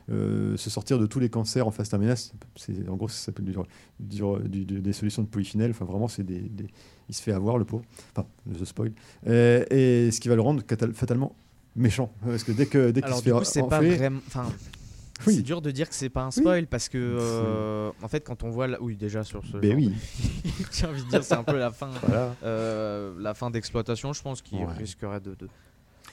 [0.09, 2.17] euh, euh, se sortir de tous les cancers en phase terminale.
[2.55, 3.53] C'est, en gros, ça s'appelle du-
[3.99, 5.71] du- du- du- des solutions de polyphénol.
[5.71, 6.67] Enfin, vraiment, c'est des, des-
[7.09, 7.83] il se fait avoir, le pauvre.
[8.15, 8.91] Enfin, je spoil.
[9.27, 11.35] Euh, et ce qui va le rendre fatalement
[11.75, 12.11] méchant.
[12.25, 14.19] Parce que dès, que, dès qu'il Alors se du fait coup, c'est pas vraiment.
[15.27, 15.35] Oui.
[15.35, 18.43] c'est dur de dire que c'est pas un spoil parce que euh, en fait, quand
[18.43, 18.81] on voit, la...
[18.81, 19.57] oui, déjà sur ce.
[19.57, 19.93] Ben genre oui.
[20.71, 22.35] J'ai envie de dire, c'est un peu la fin, Voilà.
[22.43, 24.13] euh, la fin d'exploitation.
[24.13, 24.73] Je pense qu'il Ouais.
[24.77, 25.35] risquerait de.
[25.35, 25.47] de-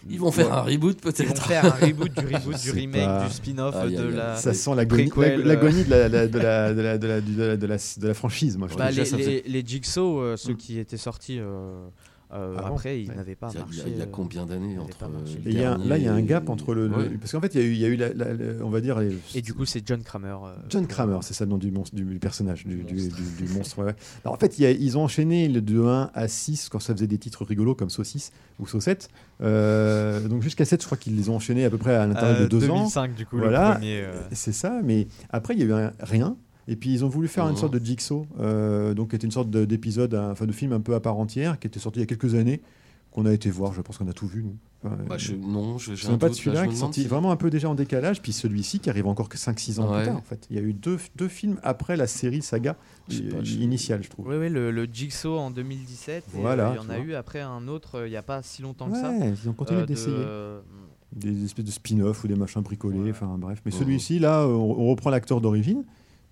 [0.09, 0.53] Ils vont faire Ouais.
[0.53, 1.47] un reboot Ils vont peut-être.
[1.47, 3.27] faire un reboot du reboot, du remake, pas.
[3.27, 4.37] du spin-off, de la.
[4.37, 5.57] Ça sent l'agonie, de
[8.07, 8.69] la, franchise, moi.
[8.71, 10.57] Je Bah, les, ça les, les Jigsaw, euh, ceux Mm.
[10.57, 11.87] qui étaient sortis euh,
[12.33, 13.17] euh, après, ils ouais.
[13.17, 13.79] n'avaient pas Il y a- marché.
[13.79, 15.65] il y a, il y a euh, combien d'années n'avait entre pas euh, il y
[15.65, 16.89] a là, il y a un gap entre le.
[17.21, 18.69] Parce qu'en fait, il y a eu, il y a eu la- la- la- on
[18.71, 20.37] va dire, les, Et du coup, c'est John Kramer.
[20.45, 23.17] euh, John Kramer, c'est ça le nom du, monstre, du, personnage, du, monstre.
[23.17, 23.79] du- du monstre.
[23.83, 23.95] ouais.
[24.25, 26.81] Alors, en fait, il y a- ils ont enchaîné le de 1 à 6 quand
[26.81, 29.09] ça faisait des titres rigolos comme Saucisse ou Saucette.
[29.41, 32.37] Euh, donc jusqu'à 7, je crois qu'ils les ont enchaînés à peu près à l'intervalle
[32.43, 32.77] Euh, de 2 ans.
[32.79, 33.69] 2005, du coup, Voilà.
[33.69, 34.01] le premier.
[34.03, 36.37] euh, C'est ça, mais après, il y a eu un- rien.
[36.71, 37.57] Et puis, ils ont voulu faire une Mhm.
[37.57, 40.73] sorte de jigsaw, euh, donc qui était une sorte de- d'épisode, un- enfin de film
[40.73, 42.61] un peu à part entière, qui était sorti il y a quelques années,
[43.11, 43.73] qu'on a été voir.
[43.73, 44.55] Je pense qu'on a tout vu, nous.
[44.85, 47.37] Enfin, Bah, je- non, je- même pas de celui-là qui est sorti si- vraiment un
[47.37, 49.97] peu déjà en décalage, puis celui-ci qui arrive encore que 5-6 ans Ouais.
[50.03, 50.47] plus tard en fait.
[50.51, 52.77] Il y a eu deux, deux films après la série saga
[53.09, 54.29] Je sais pas, euh, je- initiale, je trouve.
[54.29, 56.23] Oui, oui, le, le Jigsaw en 2017.
[56.37, 58.23] et, Voilà, euh, il y en a eu après un autre euh, il n'y a
[58.23, 59.11] pas si longtemps que ça.
[59.11, 60.17] Ouais, ils ont continué euh, de- d'essayer.
[61.11, 63.11] Des espèces de spin-off ou des machins bricolés, Ouais.
[63.11, 63.63] enfin bref.
[63.65, 63.79] Mais Mhm.
[63.79, 65.83] celui-ci, là, on, on reprend l'acteur d'origine.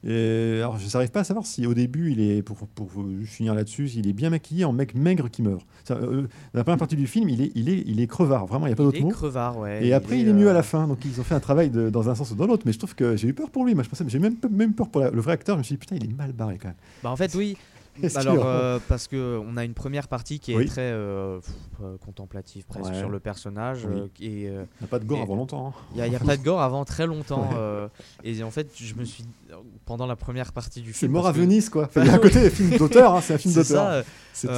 [0.08, 2.88] Et alors, je n'arrive pas à savoir si au début, il est, pour, pour
[3.24, 5.66] finir là-dessus, il est bien maquillé en mec maigre qui meurt.
[5.90, 8.66] Euh, dans la première partie du film, il est, il est, il est crevard, vraiment,
[8.66, 9.10] il n'y a pas d'autre Il est mot.
[9.10, 9.82] crevard, ouais.
[9.84, 10.86] Et il après, il est mieux euh, à la fin.
[10.86, 12.62] Donc, ils ont fait un travail de- dans un sens ou dans l'autre.
[12.66, 13.74] Mais je trouve que j'ai eu peur pour lui.
[13.74, 15.56] Moi, je pensais, j'ai même, même peur pour la- le vrai acteur.
[15.56, 16.76] Je me suis dit, putain, il est mal barré quand même.
[17.02, 17.56] Bah, en fait, oui.
[18.14, 20.66] Alors, euh, parce que on a une première partie qui est Oui.
[20.66, 21.50] très euh, pff,
[21.82, 22.98] euh, contemplative presque Ouais.
[22.98, 23.86] sur le personnage.
[23.90, 24.00] Oui.
[24.00, 25.68] euh, et, euh, Il n'y a pas de gore et- avant longtemps.
[25.68, 25.80] hein.
[25.96, 27.48] Il n'y a, pas de gore avant très longtemps.
[27.56, 27.88] Ouais.
[28.24, 29.24] et en fait, je me suis.
[29.84, 31.12] Pendant la première partie du C'est film.
[31.12, 31.84] mort parce à Venise, quoi.
[31.84, 34.02] Enfin, il y a un côté film d'auteur, hein, c'est un film C'est d'auteur.
[34.02, 34.48] ça, C'est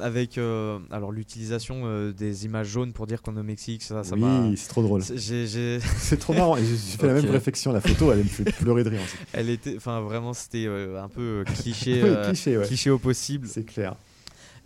[0.00, 4.20] avec alors l'utilisation des images jaunes pour dire qu'on est au Mexique, ça, ça Oui,
[4.20, 5.02] m'a- c'est trop drôle.
[5.02, 5.18] c'est-
[5.98, 6.56] C'est trop marrant.
[6.56, 7.72] Et j'ai fait la même réflexion.
[7.72, 9.00] La photo, elle me fait pleurer de rire.
[9.32, 12.61] Elle était, enfin vraiment, c'était un peu cliché, cliché, ouais.
[12.66, 13.46] Cliché au possible.
[13.48, 13.94] C'est clair.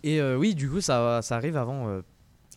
[0.03, 2.01] Et euh, oui, du coup, ça, ça arrive avant euh,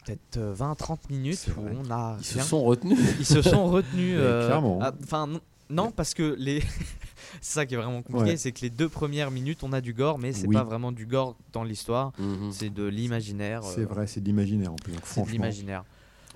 [0.05, 2.99] peut-être euh, 20-30 minutes C'est où on a Ils se sont retenus.
[3.19, 4.17] Ils se sont retenus.
[4.19, 4.79] Euh, clairement.
[4.83, 5.29] ah, Enfin,
[5.69, 6.61] non, parce que les.
[7.41, 8.37] c'est ça qui est vraiment compliqué, Ouais.
[8.37, 10.55] c'est que les deux premières minutes, on a du gore, mais c'est Oui.
[10.57, 12.13] pas vraiment du gore dans l'histoire.
[12.19, 12.51] Mhm.
[12.53, 13.63] C'est de l'imaginaire.
[13.65, 14.95] C'est euh, vrai, c'est de l'imaginaire en plus.
[15.05, 15.85] C'est de l'imaginaire.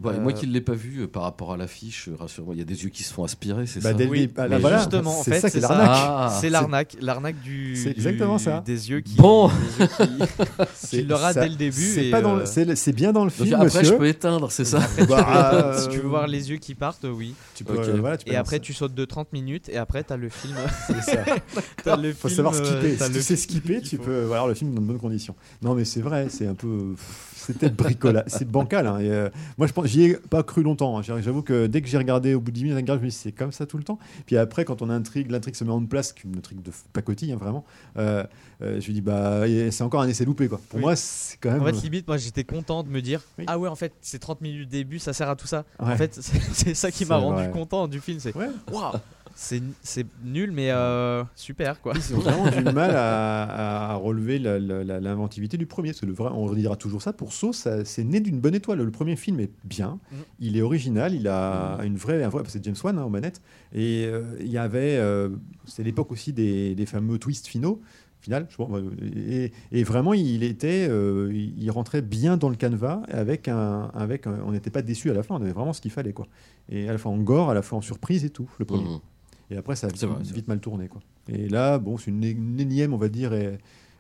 [0.03, 2.55] Et Euh, Moi qui ne l'ai pas vu euh, par rapport à l'affiche, euh, rassure-moi,
[2.57, 4.49] il y a des yeux qui se font aspirer, c'est Bah, ça Oui, ah, mais
[4.49, 5.89] là, voilà, justement, en c'est fait, c'est l'arnaque.
[5.93, 7.77] Ah, c'est l'arnaque, l'arnaque du.
[7.77, 8.61] C'est du- exactement ça.
[8.67, 9.15] Des yeux qui.
[9.17, 9.49] Bon.
[11.07, 13.85] l'auras ça- dès le début C'est euh, bien dans le Donc film, après, monsieur.
[13.85, 17.35] je peux éteindre, c'est ça Bah, si tu veux voir les yeux qui partent, oui.
[17.55, 17.89] tu peux, Ok.
[17.89, 20.29] euh, voilà, tu peux Et après, tu sautes de 30 minutes et après, t'as le
[20.29, 20.55] film.
[20.89, 21.25] C'est ça.
[21.85, 22.97] t'as le Faut savoir skipper.
[22.99, 25.35] Si tu sais skipper, tu peux voir le film dans de bonnes conditions.
[25.63, 26.95] Non, mais c'est vrai, c'est un peu.
[27.47, 28.25] C'était bricolage.
[28.29, 28.87] C'est bancal.
[28.87, 29.29] hein, et, euh,
[29.59, 30.99] moi, je pense, j'y ai pas cru longtemps.
[30.99, 31.03] hein.
[31.03, 33.15] J'avoue que dès que j'ai regardé au bout de 10 minutes, je me suis dit,
[33.17, 33.99] c'est comme ça tout le temps.
[34.27, 37.37] Puis après, quand on intrigue, l'intrigue se met en place, qu'une intrigue de pacotille, hein,
[37.39, 37.65] vraiment.
[37.99, 38.25] euh,
[38.63, 40.61] euh, je me dis, bah, et c'est encore un essai loupé, quoi.
[40.69, 40.83] Pour Oui.
[40.83, 41.63] moi, c'est quand même.
[41.63, 43.45] En fait, limite, moi j'étais content de me dire Oui.
[43.49, 45.65] Ah ouais, en fait, ces 30 minutes début, ça sert à tout ça.
[45.81, 45.93] Ouais.
[45.93, 47.51] En fait, c'est c'est ça qui m'a C'est rendu vrai.
[47.51, 48.19] content du film.
[48.21, 48.49] C'est Ouais.
[48.73, 48.93] waouh,
[49.35, 51.93] c'est c'est nul, mais euh, super quoi.
[51.97, 55.93] Ils ont vraiment du mal à, à relever l'inventivité du premier.
[56.03, 57.13] Le vrai, on redira toujours ça.
[57.13, 58.79] Pour ça- c'est né d'une bonne étoile.
[58.83, 60.19] Le premier film est bien, Mhm.
[60.41, 63.41] il est original, il a une vraie, un vrai, c'est James Wan hein, aux manettes.
[63.73, 65.31] Et euh, il y avait, euh,
[65.67, 67.81] c'est l'époque aussi des, des fameux twists finaux.
[68.21, 68.71] Final, je pense,
[69.29, 74.27] et, et vraiment, il était, euh, il rentrait bien dans le canevas avec un, avec,
[74.27, 76.27] un- on n'était pas déçu à la fin, on avait vraiment ce qu'il fallait quoi.
[76.71, 78.49] Et à la fois en gore, à la fois en surprise et tout.
[78.59, 78.85] Le premier.
[78.85, 79.01] Mhm.
[79.51, 80.89] Et après, ça a vite, vrai, c'est vite mal tourné.
[80.89, 81.01] Quoi.
[81.29, 83.33] Et là, bon, c'est une, une énième, on va dire,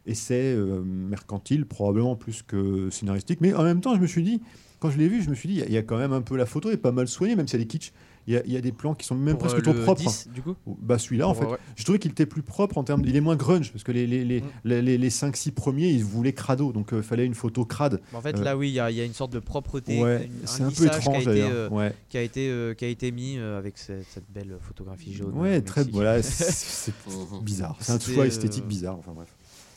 [0.06, 3.40] essai euh, mercantile, probablement plus que scénaristique.
[3.40, 4.40] Mais en même temps, je me suis dit,
[4.80, 5.96] quand je l'ai vu, je me suis dit, il y a- il y, a quand
[5.98, 7.92] même un peu la photo est pas mal soignée, même si elle est kitsch.
[8.26, 9.72] Il y a, il y a des plans qui sont même Pour, presque euh, trop
[9.74, 10.00] le propres.
[10.02, 11.58] 10, du coup Bah celui-là, en fait, ouais.
[11.76, 13.02] je trouvais qu'il était plus propre en termes.
[13.04, 14.44] Il est moins grunge parce que les, les, les, Mm.
[14.64, 18.00] les, les- les 5-6 premiers, ils voulaient crado, donc il fallait une photo crade.
[18.14, 20.02] En fait, Euh, là, oui, il y, a- il y a une sorte de propreté,
[20.02, 22.48] Ouais, une- c'est un un peu lissage qui a étrange été, euh, qui a été,
[22.50, 25.34] euh, qui a été mis euh, avec cette, cette belle photographie jaune.
[25.38, 25.94] ouais euh, très Mexique.
[25.94, 26.92] voilà, c'est-
[27.42, 27.76] bizarre.
[27.80, 28.96] C'est un choix euh, esthétique bizarre.
[28.98, 29.28] Enfin bref.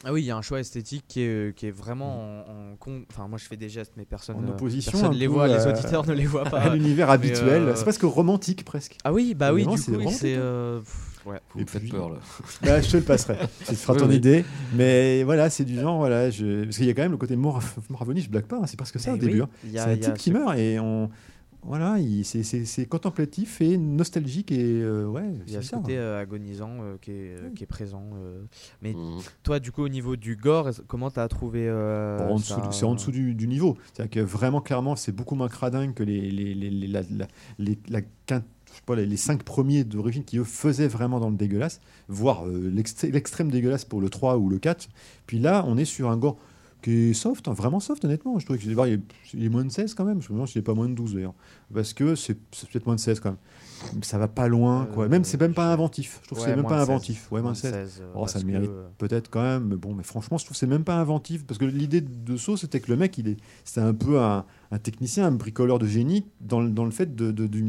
[0.06, 2.76] Ah oui, il y a un choix esthétique qui est, qui est vraiment en, en
[2.78, 5.28] con- Enfin, moi je fais des gestes, mais personne En ne opposition personne un les
[5.28, 6.60] voit, les à- auditeurs ne les voient pas.
[6.62, 7.64] à l'univers habituel.
[7.64, 8.98] euh, C'est presque romantique presque.
[9.04, 10.36] Ah oui, bah oui, du c'est coup, c'est.
[10.36, 10.40] hein.
[10.40, 10.80] euh,
[11.26, 11.40] ouais.
[11.54, 12.18] Vous me Et faites puis- peur là.
[12.62, 13.38] Bah, je te le passerai.
[13.60, 14.16] Feras Oui, ton oui.
[14.18, 14.46] idée.
[14.76, 16.64] Mais voilà, c'est du genre, voilà, je...
[16.66, 17.36] parce qu'il y a quand même le côté
[18.06, 19.42] venir, je blague pas, hein, c'est presque ça Mais au début.
[19.42, 19.50] oui, hein.
[19.66, 21.10] il y a- C'est un type qui ce- meurt et on.
[21.64, 25.98] Voilà, il- c'est- contemplatif et nostalgique et euh, ouais, Il y a c'est ce côté
[25.98, 28.10] euh, agonisant euh, qui, est, euh, qui est présent.
[28.16, 28.44] euh.
[28.82, 29.20] Mais Mhm.
[29.44, 33.12] toi, du coup, au niveau du gore, comment t'as trouvé euh, Bon, c'est en dessous
[33.12, 33.78] du, du niveau.
[33.94, 37.28] C'est-à-dire que vraiment, clairement, c'est beaucoup moins cradingue que les, les, les, les- la, la-
[37.60, 41.20] les- la quinte- je sais pas, les, les cinq premiers d'origine qui, eux, faisaient vraiment
[41.20, 44.88] dans le dégueulasse, voire euh, l'extrême dégueulasse pour le 3 ou le 4.
[45.26, 46.38] Puis là, on est sur un gore
[46.82, 48.38] qui est soft, hein, vraiment soft, honnêtement.
[48.40, 49.02] Je trouve que je vais voir, il, est,
[49.34, 50.22] il est moins de 16 quand même.
[50.22, 51.34] Je me demande s'il n'est pas moins de 12 d'ailleurs.
[51.74, 53.38] Parce que c'est peut-être moins de 16 quand même.
[54.04, 55.06] Ça va pas loin, quoi.
[55.06, 56.20] Euh, Même, c'est même pas inventif.
[56.24, 56.90] Je trouve que Ouais, c'est même pas 16.
[56.90, 57.32] inventif.
[57.32, 58.00] Ouais, moins de 16.
[58.02, 60.56] euh, Oh, ça le que, mérite peut-être quand même, mais bon, mais franchement, je trouve
[60.56, 63.28] que c'est même pas inventif parce que l'idée de Saw, c'était que le mec, il
[63.28, 66.92] est, c'est un peu un, un technicien, un bricoleur de génie dans, le- dans le
[66.92, 67.62] fait de, de, de,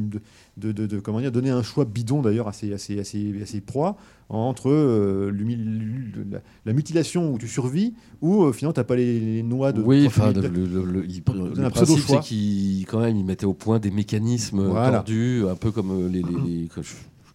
[0.57, 3.05] de- de- de- comment dire, donner un choix bidon d'ailleurs à ses, à ses, à
[3.05, 3.97] ses- à ses proies
[4.31, 5.31] entre euh,
[6.31, 9.81] la, la mutilation où tu survis ou euh, finalement t'as pas les, les noix de.
[9.83, 12.23] Oui, enfin, le, le- le- le pseudo principe, choix.
[12.23, 14.99] c'est qu'il quand même, il mettait au point des mécanismes Voilà.
[14.99, 16.23] tordus, un peu comme euh, les.
[16.23, 16.69] les-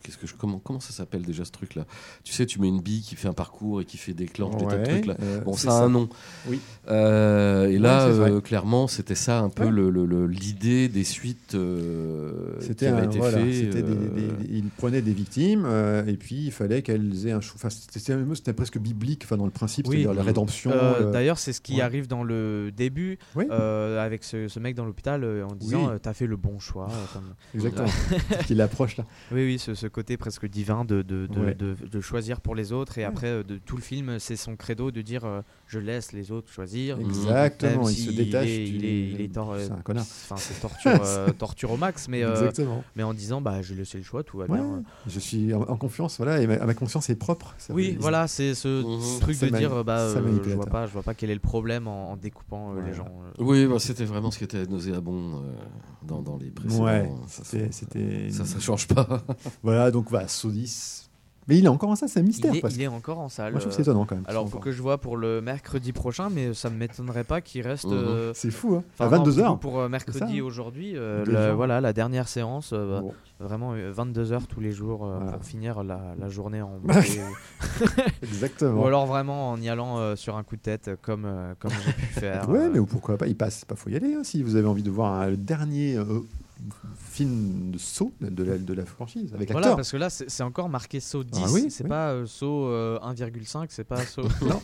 [0.03, 1.85] Qu'est-ce que je, comment, comment ça s'appelle déjà ce truc-là?
[2.25, 4.65] Tu sais, tu mets une bille qui fait un parcours et qui fait déclenche des
[4.67, 5.15] tas de Ouais, trucs là.
[5.21, 6.09] euh, Bon, ça a un nom.
[6.47, 6.59] Oui.
[6.89, 9.71] Euh, et là, euh, clairement, c'était ça un peu Ouais.
[9.71, 13.71] le- le- le- l'idée des suites euh, qui C'était avait un- été voilà, des- euh,
[13.71, 17.55] des- des- il prenait des victimes euh, et puis il fallait qu'elles aient un choix.
[17.55, 19.97] Enfin, c'était presque biblique, enfin dans le principe, Oui.
[20.01, 20.71] c'est-à-dire la rédemption.
[21.13, 21.81] D'ailleurs, c'est ce qui ouais.
[21.81, 23.45] arrive dans le début, Oui.
[23.51, 25.99] euh, avec ce, ce mec dans l'hôpital, en disant Oui.
[26.01, 26.87] T'as fait le bon choix.
[27.13, 27.87] comme- Exactement.
[28.47, 29.05] Qu'il approche là.
[29.31, 31.53] Oui, oui, ce, ce côté presque divin de, de, de, Ouais.
[31.56, 32.97] de- de choisir pour les autres.
[32.97, 33.08] Et Ouais.
[33.08, 36.32] après, euh, de tout le film, c'est son credo de dire euh, je laisse les
[36.32, 36.99] autres choisir.
[36.99, 40.03] Exactement, il se détache Il est, il est, il est tor- C'est un connard.
[40.23, 42.08] Enfin, c'est torture, euh, torture au max.
[42.10, 42.51] Mais, euh,
[42.95, 44.84] mais en disant bah, j'ai laissé le choix, tout va Ouais, bien.
[45.08, 47.53] je suis en, en confiance, voilà, et ma, ma conscience est propre.
[47.58, 49.19] Ça Oui, voilà, c'est ce Mhm.
[49.21, 51.39] truc de dire euh, bah, euh, je vois pas, je vois pas quel est le
[51.39, 53.08] problème en, en découpant euh, les gens.
[53.23, 53.43] euh.
[53.43, 55.53] Oui, bah, c'était vraiment ce qui était nauséabond euh,
[56.01, 56.84] dans, dans les précédents.
[56.86, 59.23] Ouais, ça, ça change pas.
[59.62, 60.99] Voilà, donc voilà, Sodis.
[61.49, 62.53] Mais il est encore en ça, c'est un mystère.
[62.53, 63.51] Il est, parce il est encore en salle.
[63.51, 64.23] Moi, je trouve que euh, c'est étonnant quand même.
[64.29, 67.41] Alors, qu'il faut que je vois pour le mercredi prochain, mais ça ne m'étonnerait pas
[67.41, 67.83] qu'il reste.
[67.83, 67.91] Mhm.
[67.93, 68.83] euh, C'est fou, hein.
[68.93, 69.59] enfin, À non, 22 du coup, heures.
[69.59, 70.43] Pour euh, mercredi hein.
[70.45, 73.13] aujourd'hui, euh, la- voilà, la dernière séance, euh, Bon.
[73.41, 75.33] vraiment 22h tous les jours euh, Voilà.
[75.33, 76.79] pour finir la, la journée en.
[78.21, 78.81] Exactement.
[78.81, 81.71] Ou alors vraiment en y allant euh, sur un coup de tête, comme, euh, comme
[81.71, 82.47] j'ai pu faire.
[82.49, 84.67] Ouais, euh, mais pourquoi pas Il passe, pas faut y aller hein, si vous avez
[84.67, 86.21] envie de voir un- le dernier euh,
[86.95, 89.76] film de saut de, la, de la franchise avec Voilà, l'acteur.
[89.78, 91.41] parce que là, c'est c'est encore marqué saut 10.
[91.43, 91.89] Ah oui, c'est oui.
[91.89, 94.21] pas euh, saut euh, 1,5, c'est pas saut.
[94.41, 94.60] Non,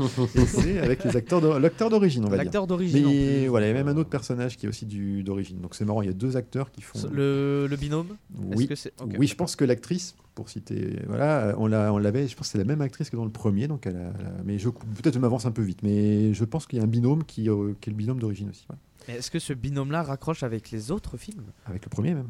[0.47, 2.43] c'est avec les acteurs l'acteur d'origine, on va dire.
[2.45, 3.05] L'acteur d'origine.
[3.07, 4.85] Mais voilà, il y a même un autre personnage qui est aussi
[5.23, 5.59] d'origine.
[5.59, 6.99] Donc c'est marrant, il y a deux acteurs qui font.
[7.11, 8.07] Le, le binôme
[8.55, 12.27] Oui, que c'est- oui, je pense que l'actrice, pour citer, voilà, on l'a, on l'avait.
[12.27, 14.25] Je pense que c'est la même actrice que dans le premier, donc elle a, elle
[14.25, 16.85] a- mais je peut-être je m'avance un peu vite, mais je pense qu'il y a
[16.85, 18.79] un binôme qui, euh, qui est le binôme d'origine aussi, voilà.
[19.09, 21.45] Mais est-ce que ce binôme-là raccroche avec les autres films?
[21.65, 22.27] Avec le premier même,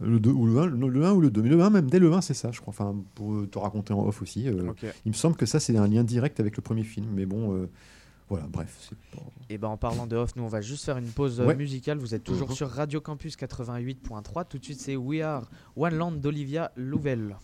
[0.00, 1.98] le 2 ou le 1, le 1 ou le 2, mais le 1 même dès
[1.98, 2.70] le 1 c'est ça, je crois.
[2.70, 4.72] Enfin, pour te raconter en off aussi, euh,
[5.04, 7.52] il me semble que ça c'est un lien direct avec le premier film, mais bon,
[7.56, 7.68] euh,
[8.28, 9.18] voilà, bref, pas-
[9.50, 11.56] Et ben en parlant de off, nous on va juste faire une pause euh, Ouais.
[11.56, 11.98] musicale.
[11.98, 12.54] Vous êtes toujours Mhm.
[12.54, 14.44] sur Radio Campus 88.3.
[14.44, 17.34] Tout de suite, c'est We Are One Land d'Olivia Louvel.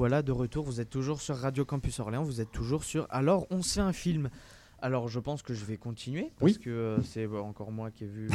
[0.00, 0.64] Voilà de retour.
[0.64, 2.22] Vous êtes toujours sur Radio Campus Orléans.
[2.22, 3.06] Vous êtes toujours sur.
[3.10, 4.30] Alors, on se fait un film.
[4.80, 6.58] Alors, je pense que je vais continuer parce Oui.
[6.58, 8.30] que euh, c'est euh, encore moi qui ai vu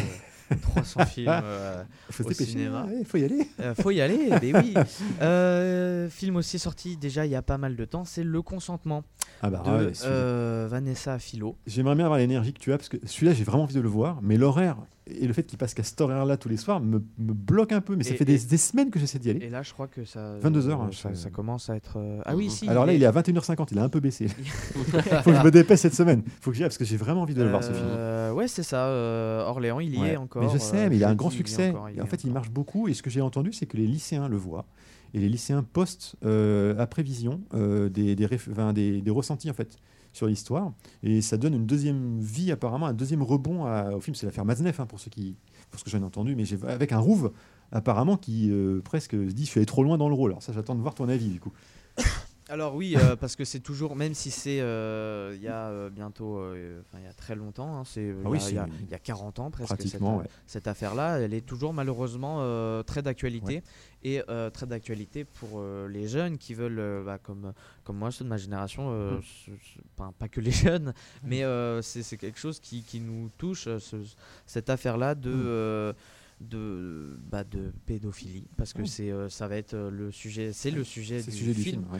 [0.52, 2.86] euh, 300 films euh, Faut au dépêcher, cinéma.
[2.86, 3.48] ouais, faut y aller.
[3.60, 4.76] Euh, faut y aller, ben oui.
[5.24, 9.04] Euh, film aussi sorti déjà il y a pas mal de temps, c'est Le Consentement
[9.42, 11.58] Ah bah de ouais, euh, Vanessa Philo.
[11.66, 13.90] J'aimerais bien avoir l'énergie que tu as, parce que celui-là, j'ai vraiment envie de le
[13.90, 17.00] voir, mais l'horaire et le fait qu'il passe qu'à cet horaire-là tous les soirs me,
[17.20, 17.96] me bloque un peu.
[17.96, 19.46] Mais ça Et- fait des, semaines que j'essaie d'y aller.
[19.46, 20.38] Et là, je crois que ça.
[20.40, 21.98] 22 heures, euh, hein, ça, commence à être.
[21.98, 22.68] euh, Ah oui, si.
[22.68, 24.28] Alors là, il est à 21h50, il a un peu baissé.
[24.74, 24.84] Faut
[25.32, 26.24] que je me dépêche cette semaine.
[26.42, 27.86] Faut que j'y aille, parce que j'ai vraiment envie de le voir, ce film.
[27.88, 28.86] Euh, ouais, c'est ça.
[28.88, 30.14] euh, Orléans, il y Ouais.
[30.14, 30.44] est encore.
[30.44, 31.70] Mais je sais, mais il a un grand il succès.
[31.70, 32.88] encore, il en fait, il marche beaucoup.
[32.88, 34.66] Et ce que j'ai entendu, c'est que les lycéens le voient.
[35.14, 39.78] Et les lycéens postent euh, après vision euh, des- des ressentis en fait
[40.16, 40.72] sur l'histoire.
[41.04, 44.16] Et ça donne une deuxième vie, apparemment, un deuxième rebond au film.
[44.16, 45.36] C'est l'affaire Maznev, hein, pour, ceux qui,
[45.70, 46.36] pour ce que j'en ai entendu.
[46.36, 47.34] Mais avec un Rouve,
[47.72, 50.32] apparemment, qui euh, presque se dit Je suis allé trop loin dans le rôle.
[50.32, 51.52] Alors, ça, j'attends de voir ton avis, du coup.
[52.48, 55.90] Alors oui, euh, parce que c'est toujours, même si c'est euh, il y a euh,
[55.90, 56.38] bientôt,
[56.82, 58.58] enfin il y a très longtemps, hein, c'est Ah il oui, y, a- il y
[58.60, 60.26] a- c'est- il y a 40 ans presque, cette, Pratiquement, ouais.
[60.46, 62.44] cette affaire-là, elle est toujours malheureusement
[62.84, 63.64] très d'actualité
[64.04, 64.22] et
[64.54, 67.52] très d'actualité pour les jeunes qui veulent, bah, comme,
[67.84, 69.22] comme moi, ceux de ma génération, Mhm.
[69.24, 73.30] ce- ce- enfin, pas que les jeunes, mais euh, c'est quelque chose qui, qui nous
[73.40, 74.06] touche, ce-
[74.46, 75.32] cette affaire-là de...
[75.32, 75.96] Mhm.
[76.42, 78.86] de, bah, de pédophilie parce que Ouais.
[78.88, 81.84] c'est euh, ça va être le sujet c'est le sujet du, le sujet du film,
[81.84, 81.94] film.
[81.94, 82.00] ouais.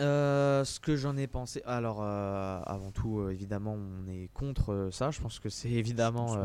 [0.00, 4.88] Euh, ce que j'en ai pensé, alors euh, avant tout, euh, évidemment, on est contre
[4.92, 5.10] ça.
[5.10, 6.36] Je pense que c'est évidemment,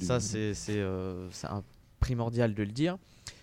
[0.00, 0.54] ça c'est
[2.00, 2.98] primordial de le dire.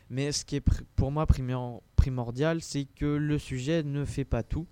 [0.10, 0.64] Mais ce qui est
[0.96, 4.68] pour moi primor- primordial, c'est que le sujet ne fait pas tout.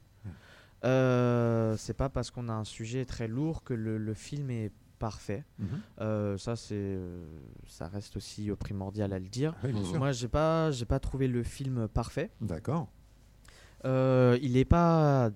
[0.84, 5.44] C'est pas parce qu'on a un sujet très lourd que le, le film est parfait.
[5.60, 6.38] Mhm.
[6.38, 6.98] Ça c'est
[7.68, 9.54] ça reste aussi primordial à le dire.
[9.64, 9.94] Ah oui.
[9.98, 12.30] Moi j'ai pas j'ai pas trouvé le film parfait.
[12.42, 12.88] D'accord.
[13.86, 15.30] Euh, il est pas,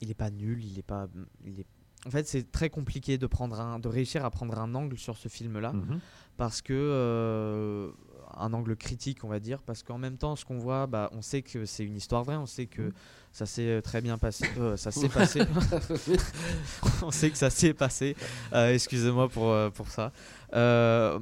[0.00, 1.08] il est pas nul, il est pas,
[1.44, 1.66] il est.
[2.06, 5.16] En fait, c'est très compliqué de prendre un, de réussir à prendre un angle sur
[5.16, 6.00] ce film-là, Mhm.
[6.36, 7.90] parce que euh,
[8.38, 11.22] un angle critique, on va dire, parce qu'en même temps, ce qu'on voit, bah, on
[11.22, 12.92] sait que c'est une histoire vraie, on sait que
[13.32, 15.40] ça s'est euh, très bien passé, euh, ça s'est passé,
[17.02, 18.16] on sait que ça s'est passé.
[18.52, 20.12] Euh, Excusez-moi pour pour ça.
[20.54, 21.18] Euh,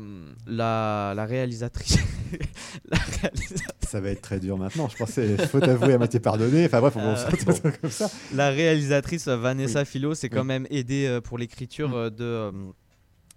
[0.47, 1.99] la, la réalisatrice,
[2.91, 4.89] la réalisatrice Ça va être très dur maintenant.
[4.89, 6.67] Je pensais, faut t'avouer, elle m'a été pardonné.
[6.67, 8.11] Enfin bref, on va Euh, se retrouver comme ça.
[8.35, 9.87] La réalisatrice Vanessa Oui.
[9.87, 10.37] Philo s'est Oui.
[10.37, 11.95] quand même aidée pour l'écriture Mm.
[11.95, 12.53] euh, de.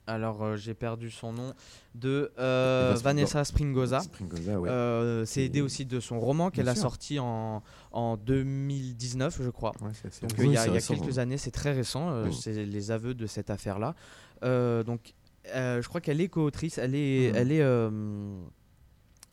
[0.07, 1.53] Alors euh, j'ai perdu son nom
[1.95, 3.99] de euh, Springo- Vanessa Springosa.
[4.01, 4.69] Springosa, ouais.
[4.69, 6.81] Euh, c'est aidé aussi de son roman qu'elle a sûr.
[6.83, 9.71] sorti en, en 2019, je crois.
[9.81, 12.23] Ouais, Donc il y a, c'est il y a récent, quelques années, c'est très récent.
[12.23, 12.33] Oui.
[12.33, 13.95] C'est les aveux de cette affaire-là.
[14.41, 15.13] Donc
[15.45, 16.77] je crois qu'elle est co-autrice.
[16.77, 17.35] Elle est, Mhm.
[17.37, 17.61] elle est,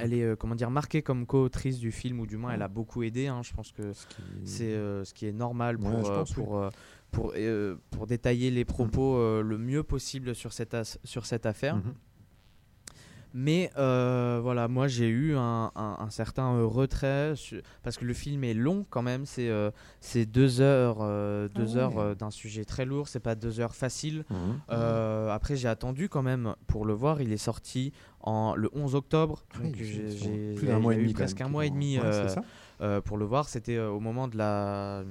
[0.02, 2.68] elle est euh, comment dire marquée comme co-autrice du film ou du moins elle a
[2.68, 3.26] beaucoup aidé.
[3.26, 3.42] hein.
[3.42, 6.70] Je pense que Ce qui- c'est euh, ce qui est normal pour, Ouais, euh, pour,
[7.10, 9.18] pour, euh, pour détailler les propos Mm.
[9.20, 11.76] euh, le mieux possible sur cette, as- sur cette affaire.
[11.76, 11.94] Mhm.
[13.32, 17.34] Mais euh, voilà, moi j'ai eu un, un- un certain euh, retrait
[17.84, 19.24] parce que le film est long quand même.
[19.24, 19.70] C'est euh,
[20.00, 23.06] c'est deux heures, euh, deux Ah heures euh, d'un sujet très lourd.
[23.06, 24.24] C'est pas deux heures faciles.
[24.30, 24.36] Mhm.
[24.72, 27.20] Euh, après, j'ai attendu quand même pour le voir.
[27.22, 29.44] Il est sorti en, le 11 octobre.
[29.54, 32.34] Ah oui, donc j'ai- eu presque un mois et demi ouais, euh,
[32.80, 33.48] euh, pour le voir.
[33.48, 35.04] C'était euh, au moment de la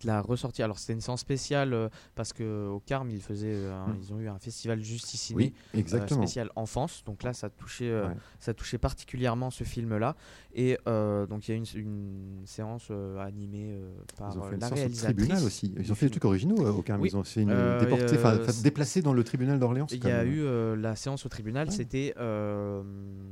[0.00, 0.62] de la ressortie.
[0.62, 3.96] Alors c'était une séance spéciale euh, parce que au Carme ils faisaient, euh, Mm.
[4.02, 6.20] ils ont eu un festival juste ici Oui, exactement.
[6.22, 7.02] spécial enfance.
[7.04, 8.14] Donc là ça touchait, euh, Ouais.
[8.40, 10.16] ça touchait particulièrement ce film-là.
[10.54, 14.44] Et euh, donc il y a une, une séance euh, animée euh, par Ils ont
[14.44, 15.16] euh, fait une la séance au réalisatrice.
[15.16, 15.74] tribunal aussi.
[15.78, 17.00] Ils ont fait des trucs originaux euh, au Carme.
[17.00, 17.08] Oui.
[17.12, 19.86] Ils ont fait une Euh, déporté, et, enfin, euh, enfin, déplacé dans le tribunal d'Orléans.
[19.90, 21.74] Il y a eu euh, la séance au tribunal, Ouais.
[21.74, 22.82] c'était euh,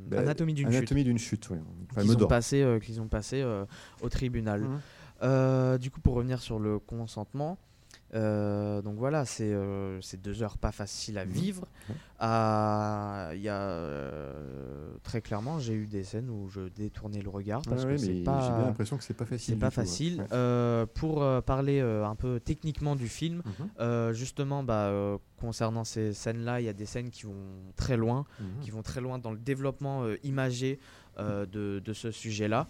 [0.08, 0.76] Bah, Anatomie d'une chute.
[0.78, 1.58] Anatomie d'une chute, ouais.
[1.90, 3.64] Enfin, qu'ils ont passé, euh, qu'ils ont passé euh,
[4.02, 4.60] au tribunal.
[4.62, 4.80] Mhm.
[5.22, 7.58] Euh, du coup, pour revenir sur le consentement,
[8.14, 11.30] euh, donc voilà, c'est euh, deux heures pas faciles à Mhm.
[11.32, 11.66] vivre.
[12.18, 17.30] Ah, Il y a euh, très clairement, j'ai eu des scènes où je détournais le
[17.30, 18.38] regard parce ouais, que c'est j'ai pas.
[18.56, 19.54] bien l'impression que c'est pas facile.
[19.54, 20.26] C'est pas tout, facile.
[20.30, 20.86] Ouais.
[20.94, 23.42] Pour parler un peu techniquement du film,
[23.78, 24.12] Mhm.
[24.12, 28.60] justement, bah, concernant ces scènes-là, il y a des scènes qui vont très loin, Mhm.
[28.62, 30.78] qui vont très loin dans le développement imagé
[31.18, 31.44] de,
[31.84, 32.66] de ce sujet-là.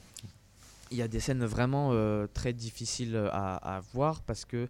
[0.90, 4.66] Il y a des scènes vraiment euh, très difficiles à, à voir parce que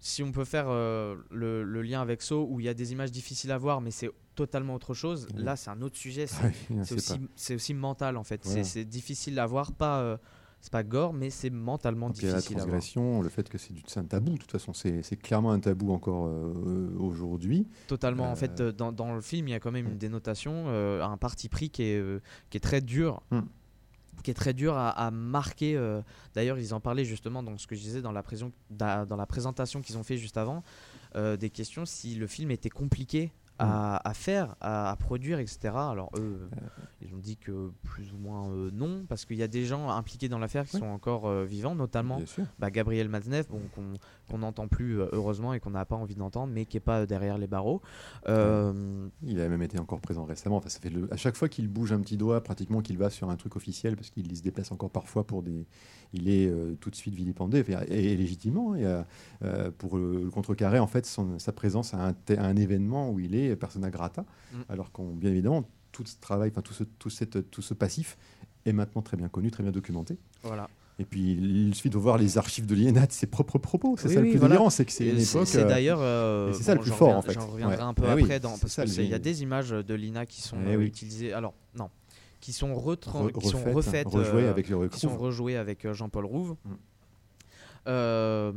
[0.00, 2.92] si on peut faire euh, le, le lien avec So, où il y a des
[2.92, 5.42] images difficiles à voir, mais c'est totalement autre chose, Oui.
[5.44, 8.44] là c'est un autre sujet, c'est Ouais, aussi, mental en fait.
[8.44, 10.16] C'est- difficile à voir, pas, euh,
[10.60, 12.70] c'est pas gore, mais c'est mentalement Donc, il y a la difficile à voir.
[12.70, 16.26] transgression, le fait que c'est un tabou, de toute façon, c'est clairement un tabou encore
[16.26, 17.66] euh, aujourd'hui.
[17.86, 18.28] Totalement.
[18.28, 20.64] En Euh, fait, euh, dans, dans le film, il y a quand même une dénotation,
[20.68, 22.20] euh, un parti pris qui est, euh,
[22.50, 23.22] qui est très dur.
[23.30, 23.40] Hmm.
[24.22, 25.76] Qui est très dur à, à marquer.
[25.76, 26.00] euh,
[26.34, 28.22] D'ailleurs, ils en parlaient justement dans ce que je disais dans la,
[29.06, 30.62] dans présentation qu'ils ont fait juste avant,
[31.16, 35.58] euh, des questions si le film était compliqué à, à faire, à, à produire, etc.
[35.74, 36.56] Alors eux, euh,
[37.00, 39.88] ils ont dit que plus ou moins euh, non, parce qu'il y a des gens
[39.90, 42.18] impliqués dans l'affaire qui sont encore euh, vivants, notamment
[42.58, 43.92] bah, Gabriel Maznev, bon, qu'on
[44.32, 47.00] qu'on n'entend plus euh, heureusement et qu'on n'a pas envie d'entendre, mais qui est pas
[47.00, 47.82] euh, derrière les barreaux.
[48.28, 50.56] Euh, Il a même été encore présent récemment.
[50.56, 51.06] Enfin, ça fait le...
[51.12, 53.94] À chaque fois qu'il bouge un petit doigt, pratiquement qu'il va sur un truc officiel,
[53.94, 55.66] parce qu'il se déplace encore parfois pour des.
[56.14, 58.74] Il est euh, tout de suite vilipendé, et, et légitimement.
[58.74, 59.02] Et, euh,
[59.44, 63.10] euh, pour le, contrecarrer, en fait, son- sa présence à un, te- à un événement
[63.10, 64.56] où il est persona grata, Mm.
[64.70, 68.16] alors qu'on, bien évidemment, tout ce travail, enfin, tout ce, tout, cette, tout ce passif
[68.66, 70.18] est maintenant très bien connu, très bien documenté.
[70.42, 70.68] Voilà.
[70.98, 73.96] Et puis, il suffit de voir les archives de l'INA de ses propres propos.
[73.98, 74.54] C'est Oui, ça oui, le plus voilà.
[74.54, 75.46] délirant, c'est que c'est une époque.
[75.46, 75.98] C'est euh, d'ailleurs.
[76.00, 77.32] euh, c'est ça bon, le plus fort, en fait.
[77.32, 77.82] J'en reviendrai Ouais.
[77.82, 80.58] un peu oui, après, dans, parce qu'il y a des images de l'INA qui sont
[80.66, 81.32] Eh euh, utilisées.
[81.32, 81.88] Alors, non.
[82.40, 82.96] Qui sont, Re-
[83.32, 84.06] qui sont refaites, refaites.
[84.08, 86.56] rejouées euh, avec le qui sont rejouées avec Jean-Paul Rouve.
[86.64, 86.70] Mm.
[87.88, 88.52] Euh,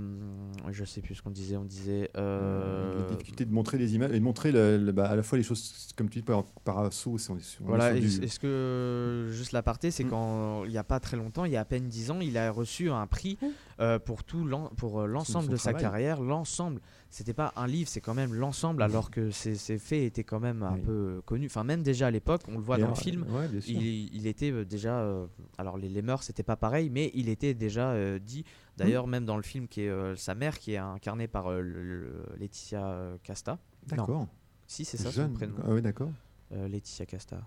[0.72, 1.58] je sais plus ce qu'on disait.
[1.58, 2.12] On disait.
[2.18, 5.24] euh, La difficulté de montrer les images et de montrer le- le- bah, à la
[5.24, 7.18] fois les choses, comme tu dis, par, par assaut.
[7.18, 10.10] c'est- on est sur- on est Voilà, est-ce du- est-ce que juste l'aparté, c'est Mm.
[10.10, 12.38] quand il n'y a pas très longtemps, il y a à peine 10 ans, il
[12.38, 13.38] a reçu un prix
[13.80, 15.82] euh, pour tout l'en- pour euh, l'ensemble de sa travail.
[15.82, 16.80] carrière, l'ensemble.
[17.10, 20.40] C'était pas un livre, c'est quand même l'ensemble, alors que ses, ses faits étaient quand
[20.40, 20.82] même un Oui.
[20.82, 21.48] peu connus.
[21.48, 24.28] Enfin, même déjà à l'époque, on le voit Et dans le film, ouais, il, il
[24.28, 25.00] était déjà.
[25.00, 25.26] euh,
[25.58, 28.46] alors les, les mœurs, c'était pas pareil, mais il était déjà euh, dit.
[28.78, 31.62] D'ailleurs, même dans le film qui est euh, sa mère, qui est incarnée par euh,
[31.62, 33.58] le- le- Laetitia euh, Casta.
[33.88, 34.28] D'accord.
[34.68, 35.34] Si, c'est ça son Jeune.
[35.34, 35.54] prénom.
[35.64, 36.10] Ah oui, d'accord.
[36.52, 37.42] Euh, Laetitia Casta.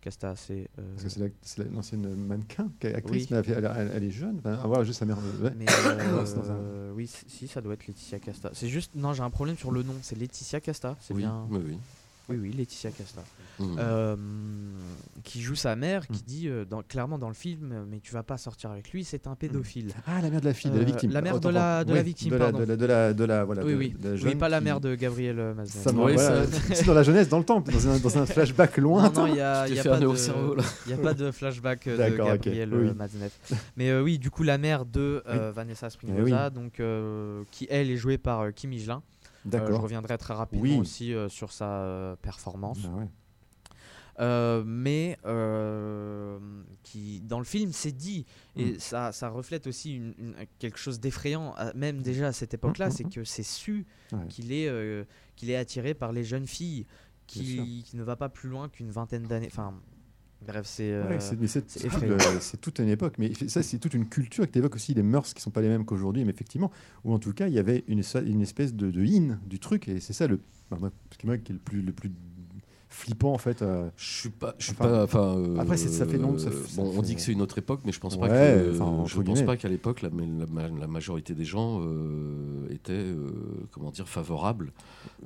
[0.00, 0.68] Casta, c'est.
[0.78, 3.36] euh, Parce que c'est la- c'est la- l'ancienne mannequin, actrice, Oui.
[3.46, 4.38] mais elle, elle- elle est jeune.
[4.38, 5.16] Enfin, ah, voilà, juste sa mère.
[5.40, 5.52] ouais.
[5.56, 5.64] Mais
[6.12, 8.50] Non, c'est dans un- oui, si ça doit être Laetitia Casta.
[8.52, 9.94] C'est juste, non, j'ai un problème sur le nom.
[10.02, 10.96] C'est Laetitia Casta.
[11.00, 11.46] C'est Oui, bien.
[11.50, 11.78] oui, oui.
[12.32, 13.22] Oui, oui, Laetitia Casta.
[13.60, 13.76] Mhm.
[13.78, 14.16] Euh,
[15.24, 16.14] qui joue sa mère, Mm.
[16.14, 18.90] qui dit euh, dans- clairement dans le film, euh, mais tu vas pas sortir avec
[18.92, 19.92] lui, c'est un pédophile.
[20.06, 21.12] Ah, la mère de la fille, de la Euh, victime.
[21.12, 22.58] la mère de la- de victime, de la, pardon.
[22.60, 23.94] De la, de la, de la- voilà, oui, oui.
[23.98, 25.54] de la oui, jeune pas la qui- mère de Gabriel me-
[26.02, 28.84] Oui, voilà, C'est dans la jeunesse, dans le temps, dans un, dans un flashback Non,
[28.96, 29.26] lointain.
[29.26, 30.62] non, il y a, y pas de- cerveau, là.
[30.86, 32.90] il y a pas de flashback de Gabriel oui.
[32.96, 33.30] Maznev.
[33.76, 36.54] Mais euh, oui, du coup, la mère de euh, Vanessa Spinoza, oui.
[36.54, 39.02] donc, euh, qui elle est jouée par euh, Kim Higelin.
[39.44, 39.76] Euh, D'accord.
[39.76, 40.78] je reviendrai très rapidement Oui.
[40.78, 42.78] aussi euh, sur sa euh, performance.
[42.84, 43.08] Ah ouais.
[44.20, 46.38] Euh, mais euh,
[46.82, 48.26] qui dans le film c'est dit
[48.56, 48.78] et Mm.
[48.78, 52.86] ça, ça reflète aussi une- une- quelque chose d'effrayant même déjà à cette époque là
[52.86, 54.26] Mm, mm, c'est que c'est su Ouais.
[54.28, 56.86] qu'il est euh, qu'il est attiré par les jeunes filles
[57.26, 59.72] qui, qui ne va pas plus loin qu'une vingtaine d'années enfin
[60.46, 63.14] bref c'est euh, Ouais, c'est- toute une époque.
[63.18, 65.68] Mais ça, c'est toute une culture qui évoque aussi des mœurs qui sont pas les
[65.68, 66.70] mêmes qu'aujourd'hui, mais effectivement,
[67.04, 69.58] ou en tout cas, il y avait une, es- une espèce de, de in du
[69.58, 70.40] truc, et c'est ça le,
[70.70, 70.76] ce
[71.18, 72.10] qui est le plus, le plus
[72.88, 73.62] flippant en fait.
[73.62, 75.04] euh, Je suis pas, je suis Enfin, pas.
[75.04, 77.40] Enfin, euh, après, ça fait ça euh, ça bon, on fait- dit que c'est une
[77.40, 78.74] autre époque, mais je pense pas Ouais, que.
[78.74, 82.68] enfin, entre je pense pas qu'à l'époque la, la ma- la majorité des gens euh,
[82.70, 83.30] étaient, euh,
[83.70, 84.72] comment dire, favorables.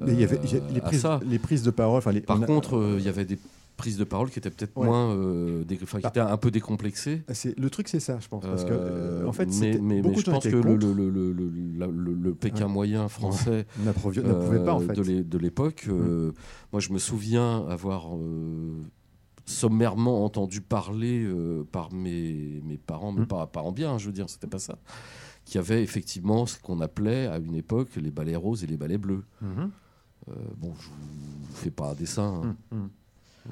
[0.00, 1.20] mais il y avait euh, y a les, à prises, ça.
[1.26, 2.02] les prises de parole.
[2.12, 3.38] les- Par a- contre, euh, il y avait des
[3.76, 4.86] prises de parole qui étaient peut-être Ouais.
[4.86, 7.22] moins, euh, dé- enfin, qui Bah, étaient un peu décomplexées.
[7.32, 10.14] c'est le truc, c'est ça, je pense, parce que Euh, en fait, mais, mais, mais
[10.14, 12.72] je pense que le, le, le, le, Pékin Ouais.
[12.72, 14.92] moyen français n'approuve- n'approuvait pas en euh, fait.
[14.94, 16.32] de l'é- de l'époque, euh,
[16.72, 18.06] moi je me souviens avoir
[19.44, 21.28] sommairement entendu parler
[21.72, 23.26] par mes, mes parents, mes Mm.
[23.26, 24.78] pa- parents bien, hein, je veux dire, c'était pas ça,
[25.44, 28.98] qui avait effectivement ce qu'on appelait à une époque les balais roses et les balais
[28.98, 29.22] bleus.
[29.42, 29.70] Mhm.
[30.28, 32.42] Euh, bon, je vous fais pas un dessin.
[32.72, 32.88] hein.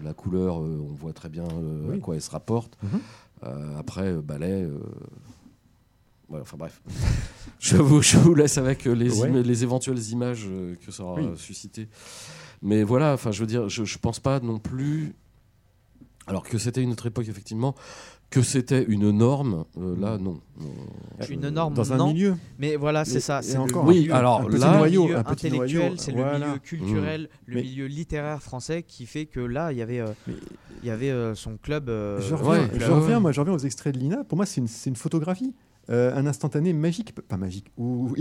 [0.02, 1.96] La couleur, euh, on voit très bien euh, Oui.
[1.96, 2.76] à quoi elle se rapporte.
[2.82, 3.00] Mhm.
[3.44, 4.68] Euh, après, balai.
[6.28, 6.80] voilà, enfin bref.
[7.60, 9.28] je, vous, je vous laisse avec les, Ouais.
[9.30, 10.48] ima- les éventuelles images
[10.84, 11.28] que ça aura Oui.
[11.36, 11.88] suscité.
[12.62, 15.14] Mais voilà, enfin, je veux dire, je, je pense pas non plus.
[16.26, 17.74] Alors que c'était une autre époque, effectivement,
[18.34, 20.40] que c'était une norme, euh, là, non.
[20.60, 22.34] Euh, une norme Dans un non, milieu.
[22.58, 25.06] mais voilà c'est ça c'est le encore, Oui, milieu- alors un petit là, noyau, le
[25.08, 26.38] milieu un petit intellectuel, c'est voilà.
[26.38, 30.00] le milieu culturel, le Mais- milieu littéraire français qui fait que là, il y avait,
[30.00, 30.08] euh,
[30.82, 31.88] il y avait euh, son club.
[31.88, 32.80] euh, Je Ouais, reviens, club.
[32.82, 34.24] je reviens, moi, je reviens aux extraits de Lina.
[34.24, 35.54] Pour moi, c'est une, c'est une photographie,
[35.90, 38.14] euh, un instantané magique, pas magique, ou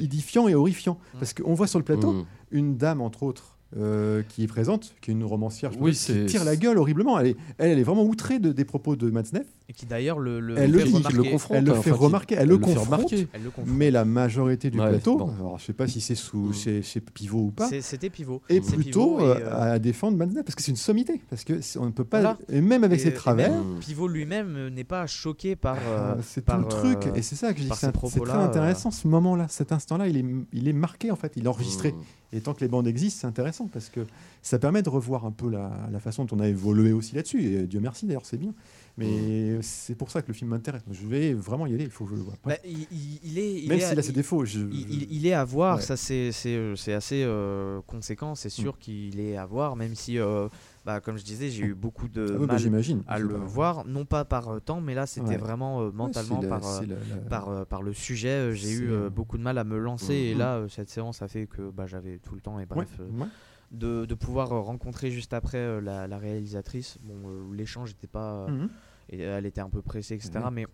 [0.00, 0.98] édifiant et horrifiant.
[1.14, 1.18] Mm.
[1.18, 2.24] Parce qu'on voit sur le plateau mm.
[2.52, 6.04] une dame, entre autres, euh, qui est présente, qui est une romancière, je Oui, pense,
[6.06, 7.18] qui tire la gueule horriblement.
[7.18, 9.46] Elle est, elle, elle est vraiment outrée de- des propos de Matzneff.
[9.70, 11.16] Et qui d'ailleurs le, le elle fait le, remarquer.
[11.18, 13.28] le confronte, elle le fait remarquer, elle, elle le le fait confronte, remarquer.
[13.34, 13.74] Elle le confronte.
[13.76, 15.30] mais la majorité du Ouais, plateau, bon.
[15.38, 16.82] alors je sais pas si c'est sous Mm.
[16.82, 18.40] chez, Pivot ou pas, C'était pivot.
[18.48, 21.44] est C'est plutôt pivot et, euh, à défendre Mazda parce que c'est une sommité, parce
[21.44, 22.38] que on ne peut pas, Voilà.
[22.48, 23.50] et même avec et- ses et travers.
[23.52, 25.76] même Pivot lui-même euh, n'est pas choqué par.
[25.76, 28.20] euh, Ah, c'est tout le truc, euh, et c'est ça que je dis, c'est très
[28.20, 31.48] euh, intéressant ce moment-là, cet instant-là, il est, il est marqué en fait, il est
[31.48, 31.92] enregistré.
[31.92, 31.96] Mmh.
[32.32, 34.00] Et tant que les bandes existent, c'est intéressant parce que
[34.42, 37.42] ça permet de revoir un peu la, la façon dont on a évolué aussi là-dessus.
[37.42, 38.52] Et Dieu merci d'ailleurs, c'est bien.
[38.98, 40.82] Mais c'est pour ça que le film m'intéresse.
[40.90, 42.34] Je vais vraiment y aller, il faut que je le vois.
[42.44, 43.62] bah, il, est.
[43.62, 45.82] il Même s'il a ses défauts, je, Il, je- il- il est à voir, Ouais.
[45.82, 50.48] ça c'est euh, assez euh, conséquent, c'est sûr qu'il est à voir, même si, euh,
[50.84, 53.02] bah, comme je disais, j'ai eu beaucoup de Ah oui, bah, mal j'imagine.
[53.06, 55.36] à le voir, non pas par euh, temps, mais là c'était Ouais.
[55.36, 59.42] vraiment euh, mentalement la- par, euh, la- par, par le sujet, j'ai eu beaucoup de
[59.42, 60.38] mal à me lancer, et Mhm.
[60.38, 63.26] là cette séance a fait que bah, j'avais tout le temps, et bref, Ouais,
[63.70, 68.48] de, de pouvoir rencontrer juste après la, la réalisatrice, bon, l'échange n'était pas.
[68.48, 68.68] Mhm.
[69.10, 70.40] Et elle était un peu pressée, etc.
[70.52, 70.66] Mais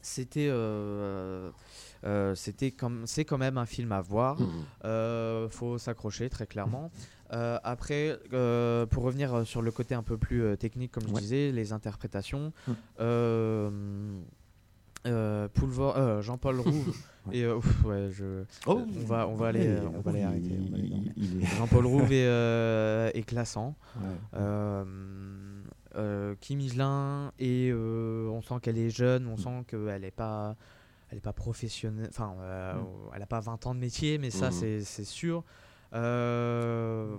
[0.00, 1.50] c'était euh,
[2.04, 4.40] euh, c'était comme c'est quand même un film à voir.
[4.40, 4.48] Mhm.
[4.84, 6.90] Euh, faut s'accrocher très clairement.
[7.30, 8.16] Après,
[8.90, 12.52] pour revenir sur le côté un peu plus technique, comme je disais, les interprétations.
[12.68, 12.72] Mm.
[13.00, 14.20] euh,
[15.06, 16.96] euh, euh, Jean-Paul Rouve
[17.32, 18.80] et ouf, ouais, je, Oh.
[18.86, 20.58] on va on va aller on va arrêter.
[21.58, 23.74] Jean-Paul Rouve est, est classant.
[24.00, 24.40] Ouais.
[25.96, 29.28] Euh, Kim Higelin et euh, on sent qu'elle est jeune, Mm.
[29.28, 30.56] on sent qu'elle est pas,
[31.10, 32.08] elle est pas professionnelle.
[32.10, 32.86] Enfin, euh, Mm.
[33.14, 34.52] elle a pas 20 ans de métier, mais ça Mhm.
[34.52, 35.44] c'est c'est sûr.
[35.92, 37.14] Euh,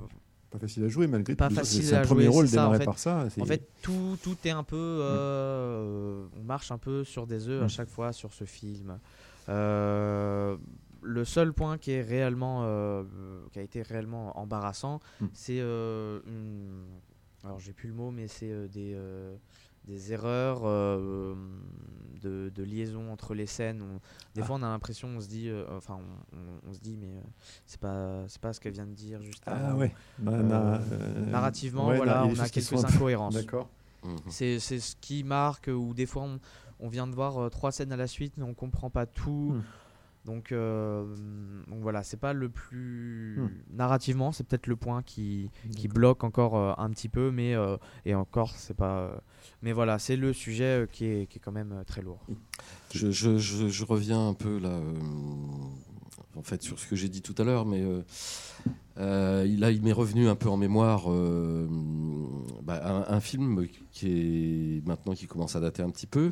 [0.52, 1.56] Pas facile à jouer malgré Pas tout.
[1.56, 2.86] facile C'est un à premier jouer, rôle ça, en démarré fait.
[2.86, 3.26] par ça.
[3.40, 7.62] en fait, tout, tout est un peu, euh, on marche un peu sur des œufs
[7.62, 7.70] à Mm.
[7.70, 9.00] chaque fois sur ce film.
[9.50, 10.58] Euh,
[11.02, 13.04] le seul point qui est réellement, euh,
[13.52, 15.26] qui a été réellement embarrassant, Mm.
[15.34, 16.86] c'est euh, une-
[17.46, 19.36] alors j'ai plus le mot, mais c'est euh, des euh,
[19.86, 21.36] des erreurs euh,
[22.22, 23.82] de, de liaison entre les scènes.
[23.84, 24.00] On-
[24.34, 24.46] des Ah.
[24.46, 26.00] fois, on a l'impression, on se dit, euh, enfin,
[26.34, 27.22] on, on- on se dit, mais euh,
[27.68, 29.78] c'est pas, c'est pas ce qu'elle vient de dire juste Ah avant.
[29.80, 29.94] ouais.
[30.20, 30.80] Na- na-
[31.28, 33.36] narrativement, ouais, voilà, on a quelques incohérences.
[33.36, 33.70] D'accord.
[34.04, 34.18] Mhm.
[34.30, 36.40] C'est c'est ce qui marque, ou des fois on,
[36.80, 39.54] on vient de voir euh, trois scènes à la suite, mais on comprend pas tout.
[39.56, 39.62] Hmm.
[40.26, 41.06] Donc, euh,
[41.68, 43.38] donc voilà, c'est pas le plus.
[43.40, 43.50] Hmm.
[43.78, 45.52] Narrativement, c'est peut-être le point qui,
[45.88, 47.54] bloque encore euh, un petit peu, mais.
[47.54, 49.22] euh, et encore, c'est pas.
[49.62, 52.26] mais voilà, c'est le sujet qui, est, qui est quand même très lourd.
[52.94, 54.80] Je, je- je- je reviens un peu là,
[56.36, 57.84] en fait, sur ce que j'ai dit tout à l'heure, mais
[58.98, 61.04] il- là, il m'est revenu un peu en mémoire
[62.64, 64.08] bah, un, un film qui
[64.80, 66.32] est maintenant qui commence à dater un petit peu,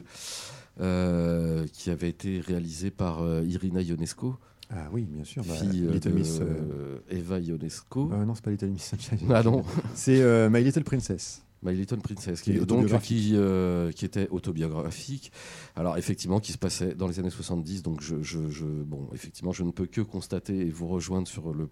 [0.78, 4.36] qui avait été réalisé par euh, Irina Ionesco,
[4.70, 5.44] Ah oui, bien sûr.
[5.44, 6.40] bah, fille Little de Miss.
[6.42, 8.10] euh, euh, Eva Ionesco.
[8.12, 8.94] euh, non, c'est pas Little Miss.
[9.30, 9.64] Ah non.
[9.94, 11.44] C'est euh, My Little Princess.
[11.66, 15.32] My Little Princess, Qui est donc, qui, euh, qui était autobiographique.
[15.78, 17.84] Alors effectivement, qui se passait dans les années 70.
[17.84, 21.54] Donc je, je- je- bon, effectivement, je ne peux que constater et vous rejoindre sur
[21.54, 21.70] le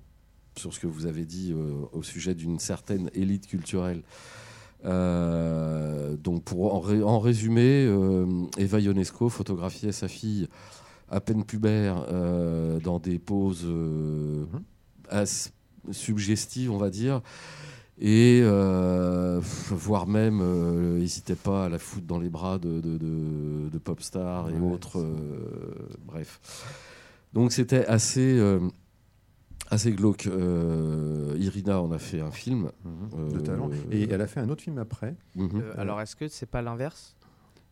[0.57, 4.01] sur ce que vous avez dit euh, au sujet d'une certaine élite culturelle.
[4.86, 8.25] Euh, donc pour en, ré- en résumé, euh,
[8.57, 10.47] Eva Ionesco photographiait sa fille
[11.09, 13.67] à peine pubère euh, dans des poses
[15.09, 15.51] as-
[15.91, 17.21] suggestives, on va dire.
[18.03, 18.41] Et
[19.69, 20.41] voire même,
[20.97, 24.53] n'hésitait pas à la foutre dans les bras de, de, de- de pop stars et
[24.53, 25.05] Ouais, autres.
[26.07, 26.39] bref.
[27.34, 28.41] Donc c'était assez,
[29.72, 30.28] assez glauque.
[30.28, 32.69] Euh, Irina en a fait un film.
[33.32, 33.69] de Euh, talent.
[33.91, 35.15] Et elle a fait un autre film après.
[35.36, 35.49] Mhm.
[35.55, 37.15] Euh, alors, est-ce que c'est pas l'inverse?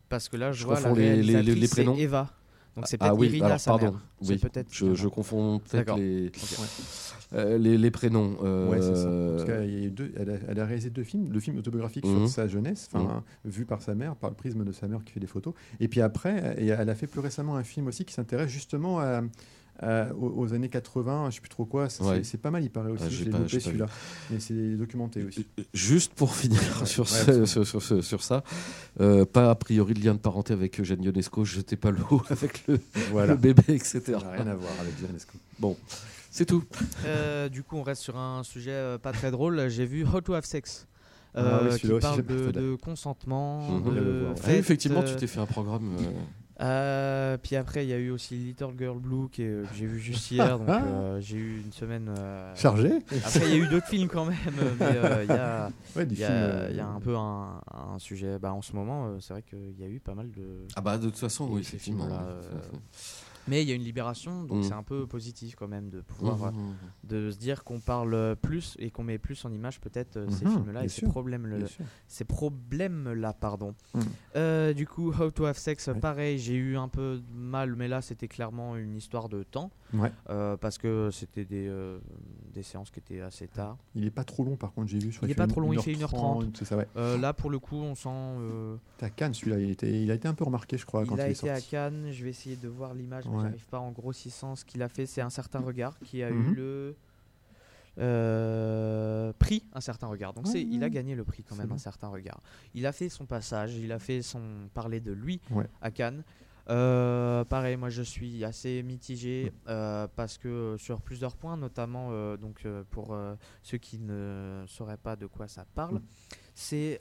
[0.08, 1.94] Parce que là, je, Je vois la les- les- les- prénoms.
[1.96, 2.30] Eva.
[2.76, 3.92] Donc c'est Ah peut-être oui, Irina, alors, sa pardon.
[3.92, 4.00] mère.
[4.22, 5.98] C'est Oui, peut-être je, je confonds peut-être D'accord.
[5.98, 6.30] les,
[7.34, 8.36] euh, les, les prénoms.
[8.70, 9.08] Ouais, c'est ça.
[9.08, 11.32] Euh, Parce qu'elle il y a eu deux- elle, a, elle a réalisé deux films,
[11.32, 12.26] le film autobiographique Mhm.
[12.26, 15.12] sur sa jeunesse, enfin, vu par sa mère, par le prisme de sa mère qui
[15.12, 15.52] fait des photos.
[15.80, 19.22] Et puis après, elle a fait plus récemment un film aussi qui s'intéresse justement à-
[19.80, 21.88] à- aux, aux années 80, je sais plus trop quoi.
[21.88, 22.22] C'est Ouais.
[22.40, 23.04] pas mal, il paraît aussi.
[23.06, 23.86] Ah, j'ai je pas celui-là.
[24.30, 25.46] Mais c'est documenté aussi.
[25.74, 27.46] Juste pour finir Ouais, sur, ouais, ce- absolument.
[27.46, 28.42] sur, sur ce- sur ça,
[29.00, 32.66] euh, pas a priori de lien de parenté avec Eugène Ionesco, jetez pas l'eau avec
[32.68, 32.78] le,
[33.10, 33.32] Voilà.
[33.32, 34.00] le bébé, etc.
[34.06, 35.32] Ça rien à voir avec Ionesco.
[35.58, 35.76] Bon,
[36.30, 36.62] c'est tout.
[37.06, 39.68] Euh, du coup, on reste sur un sujet euh, pas très drôle.
[39.68, 40.86] J'ai vu How to Have Sex.
[41.32, 43.84] Ah euh, oui, qui celui-là aussi, parle de, consentement.
[43.84, 44.26] Je de.
[44.32, 45.96] Ah fête, effectivement, tu euh, t'es fait un programme.
[46.60, 50.30] Euh, puis après, il y a eu aussi Little Girl Blue que j'ai vu juste
[50.30, 50.84] hier, donc Ah.
[50.84, 52.92] euh, j'ai eu une semaine euh, Chargé
[53.24, 54.36] Après, il y a eu d'autres films quand même,
[54.78, 58.38] mais euh, il y a, Ouais, y a- euh, y un peu un, un sujet.
[58.38, 60.66] Bah, en ce moment, euh, c'est vrai qu'il y a eu pas mal de.
[60.76, 62.04] Ah bah de toute façon, oui, ces effectivement.
[62.04, 62.78] films-là, ouais.
[63.48, 64.62] Mais il y a une libération, donc Mm.
[64.62, 66.72] c'est un peu positif quand même de pouvoir Mhm, euh,
[67.04, 70.44] de se dire qu'on parle plus et qu'on met plus en image peut-être euh, ces
[70.44, 71.84] Mhm, films-là et ces sûr, problèmes bien sûr.
[72.06, 73.74] ces problèmes-là, pardon.
[73.94, 74.00] Mm.
[74.36, 75.98] Euh, du coup, How to Have Sex, Ouais.
[76.00, 79.70] pareil, j'ai eu un peu de mal, mais là c'était clairement une histoire de temps.
[79.92, 80.12] Ouais.
[80.28, 81.98] Euh, parce que c'était des, euh,
[82.52, 83.76] des séances qui étaient assez tard.
[83.94, 85.10] Il est pas trop long par contre, j'ai vu.
[85.10, 86.50] crois Il est qu'il pas trop long, il fait 1h30, 1h30.
[86.58, 86.86] C'est ça, ouais.
[86.96, 88.78] Euh, là pour le coup, on sent.
[88.98, 91.14] T'es à Cannes celui-là, il, était- il a été un peu remarqué, je crois, quand
[91.16, 91.60] il a il est été à.
[91.60, 93.42] Cannes, je vais essayer de voir l'image, mais Ouais.
[93.44, 94.54] j'arrive pas en grossissant.
[94.56, 96.54] Ce qu'il a fait, c'est un certain regard qui a eu Mhm.
[96.54, 96.96] le
[97.98, 100.32] euh, prix un certain regard.
[100.32, 102.40] Donc c'est, il a gagné le prix quand même un certain regard.
[102.74, 104.40] Il a fait son passage, il a fait son
[104.74, 105.66] parler de lui Ouais.
[105.82, 106.22] à Cannes.
[106.70, 109.68] Euh, pareil, moi je suis assez mitigé Mm.
[109.68, 113.16] euh, parce que euh, sur plusieurs points, notamment euh, donc pour
[113.62, 116.02] ceux qui ne sauraient pas de quoi ça parle, Mm.
[116.54, 117.00] c'est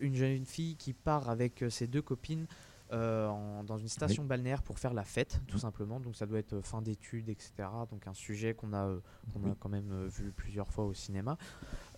[0.00, 2.46] une jeune fille qui part avec ses deux copines
[2.92, 5.60] en- dans une station balnéaire pour faire la fête, tout Mm.
[5.60, 5.98] simplement.
[6.00, 7.52] Donc ça doit être fin d'études, etc.
[7.90, 8.94] Donc un sujet qu'on a,
[9.32, 11.36] qu'on a quand même vu plusieurs fois au cinéma.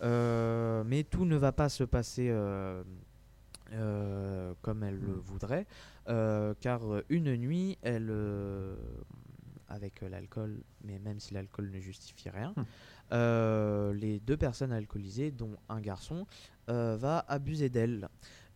[0.01, 2.29] Mais tout ne va pas se passer
[3.73, 5.67] euh, comme elle le voudrait,
[6.07, 8.75] euh, car euh, une nuit, elle, euh,
[9.67, 12.53] avec l'alcool, mais même si l'alcool ne justifie rien,
[13.11, 16.25] euh, les deux personnes alcoolisées, dont un garçon,
[16.67, 18.09] va abuser d'elle.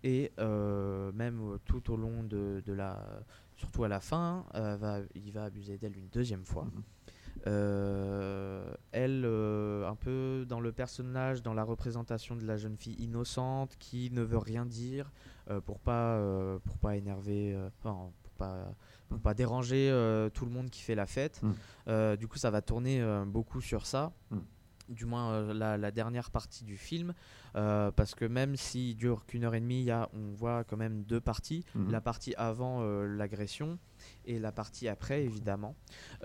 [0.04, 3.24] Et même tout au long de, de la,
[3.56, 6.66] surtout à la fin, va, il va abuser d'elle une deuxième fois.
[6.66, 6.84] Mhm.
[7.46, 12.96] Euh, elle, euh, un peu dans le personnage, dans la représentation de la jeune fille
[13.00, 15.12] innocente qui ne veut rien dire
[15.50, 16.22] euh, pour pas
[16.64, 18.76] pour pas énerver, enfin, pour pas
[19.10, 19.90] pour pas déranger
[20.34, 21.42] tout le monde qui fait la fête.
[21.44, 22.16] Mm.
[22.16, 24.12] Du coup, ça va tourner beaucoup sur ça.
[24.32, 24.40] Mm.
[24.90, 27.14] Du moins euh, la, la dernière partie du film,
[27.56, 30.76] euh, parce que même s'il dure qu'une heure et demie, y a, on voit quand
[30.76, 31.64] même deux parties.
[31.74, 31.92] Mhm.
[31.92, 33.80] La partie avant euh, l'agression
[34.26, 35.76] et la partie après, évidemment.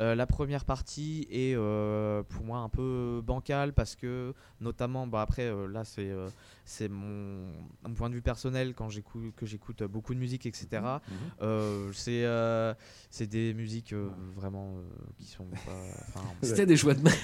[0.01, 5.23] Euh, la première partie est euh, pour moi un peu bancale parce que, notamment, bah
[5.23, 6.29] après, euh, là, c'est euh,
[6.65, 7.47] c'est mon,
[7.87, 10.67] mon point de vue personnel quand j'écoute que j'écoute beaucoup de musique, etc.
[10.73, 11.17] Mhm.
[11.43, 12.75] Euh, c'est euh,
[13.11, 14.83] c'est des musiques euh, vraiment euh,
[15.19, 16.21] qui sont pas.
[16.43, 17.17] C'était des choix de merde.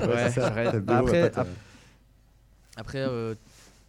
[0.00, 0.32] ouais.
[0.32, 1.32] T'as Bah après,
[2.76, 3.34] après, euh,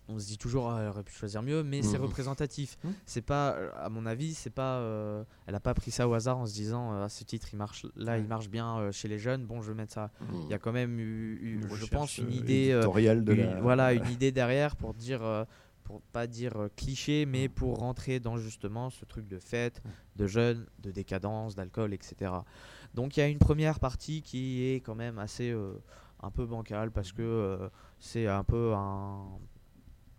[0.10, 2.03] on se dit toujours, ah, elle aurait pu choisir mieux, mais c'est Mhm.
[2.05, 2.78] représentatif.
[2.84, 2.93] Mhm.
[3.05, 6.14] C'est pas, euh, à mon avis, c'est pas, euh, elle a pas pris ça au
[6.14, 8.91] hasard en se disant, euh, ah, ce titre il marche, là, il marche bien euh,
[8.91, 9.45] chez les jeunes.
[9.45, 10.12] Bon, je vais mettre ça.
[10.45, 12.82] Il y a quand même eu, je pense, une idée, euh,
[13.26, 15.43] de une- la- voilà, une idée derrière pour dire, euh,
[15.84, 19.82] pour pas dire cliché, mais pour rentrer dans justement ce truc de fête,
[20.18, 22.32] de jeunes, de décadence, d'alcool, etc.
[22.93, 25.74] Donc il y a une première partie qui est quand même assez euh,
[26.22, 29.28] un peu bancale parce que euh, c'est un peu un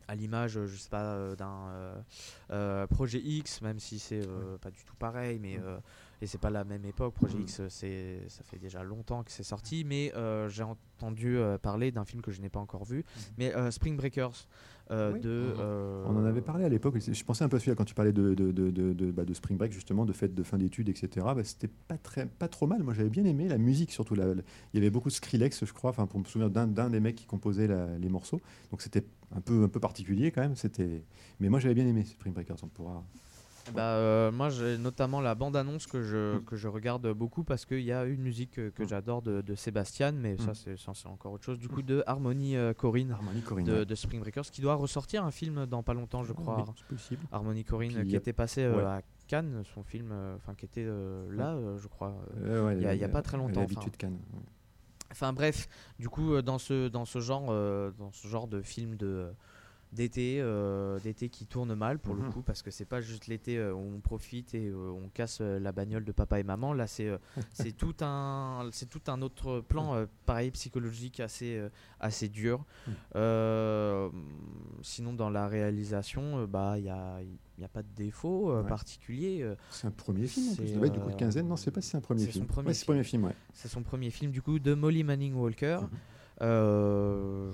[0.08, 2.02] à l'image, euh, je sais pas, euh, d'un
[2.50, 4.26] euh, projet X, même si c'est
[4.60, 5.78] pas du tout pareil, mais euh,
[6.20, 7.14] et c'est pas la même époque.
[7.14, 11.36] Projet X, euh, c'est ça fait déjà longtemps que c'est sorti, mais euh, j'ai entendu
[11.36, 13.04] euh, parler d'un film que je n'ai pas encore vu,
[13.38, 14.46] mais euh, Spring Breakers
[14.90, 15.20] euh, Oui.
[15.20, 15.28] de.
[15.28, 16.96] euh, On en avait parlé à l'époque.
[16.98, 19.24] Je pensais un peu à celui-là quand tu parlais de, de, de, de, de- bah,
[19.26, 21.26] de Spring Break, justement, de fête de fin d'études, etc.
[21.36, 22.82] Bah, C'était pas, très, pas trop mal.
[22.82, 24.14] Moi, j'avais bien aimé la musique, surtout.
[24.14, 24.42] La, la-
[24.72, 27.16] il y avait beaucoup de Skrillex, je crois, enfin, pour me souvenir d'un des mecs
[27.16, 28.40] qui composait la- les morceaux.
[28.70, 29.04] Donc, c'était
[29.36, 30.56] un peu, un peu particulier quand même.
[30.56, 31.02] C'était...
[31.38, 32.56] Mais moi, j'avais bien aimé Spring Breakers.
[32.62, 33.04] On pourra.
[33.74, 36.02] Bah, euh, moi, j'ai notamment la bande-annonce que Mm.
[36.02, 39.40] je, que je regarde beaucoup parce qu'il y a une musique que, que j'adore de,
[39.40, 40.54] de Sébastien, mais Mm.
[40.76, 41.58] ça, c'est encore autre chose.
[41.58, 43.86] Du coup, de Harmony euh, Corinne, Harmony Corinne, de, ouais.
[43.86, 46.64] de Spring Breakers, qui doit ressortir un film dans pas longtemps, je Oh, crois.
[46.66, 47.22] oui, c'est possible.
[47.32, 48.82] Harmony Corinne, Puis qui était passé euh, ouais.
[48.84, 50.86] à Cannes, son film, enfin, qui était
[51.30, 52.14] là, je crois.
[52.44, 53.60] Il y a, pas très longtemps.
[53.60, 54.40] l'habitude Cannes, ouais.
[55.10, 58.94] Enfin bref, du coup dans ce dans ce genre euh, dans ce genre de film
[58.96, 59.28] de
[59.92, 62.32] d'été euh, d'été qui tourne mal pour le Mhm.
[62.32, 65.40] coup parce que c'est pas juste l'été euh, où on profite et euh, on casse
[65.40, 67.10] la bagnole de papa et maman là c'est
[67.52, 71.62] c'est tout un c'est tout un autre plan pareil psychologique assez
[72.00, 72.64] assez dur.
[73.16, 74.10] Euh,
[74.82, 78.68] sinon dans la réalisation bah il y a il y a pas de défaut Ouais.
[78.68, 80.84] particulier C'est un premier film en plus.
[80.84, 81.48] être du coup de quinzaine.
[81.48, 82.46] Non, c'est pas si c'est un premier son film.
[82.46, 83.34] premier Ouais, c'est le premier film, ouais.
[83.52, 85.88] c'est son premier film du coup de Molly Manning Walker Mhm.
[86.42, 87.52] euh,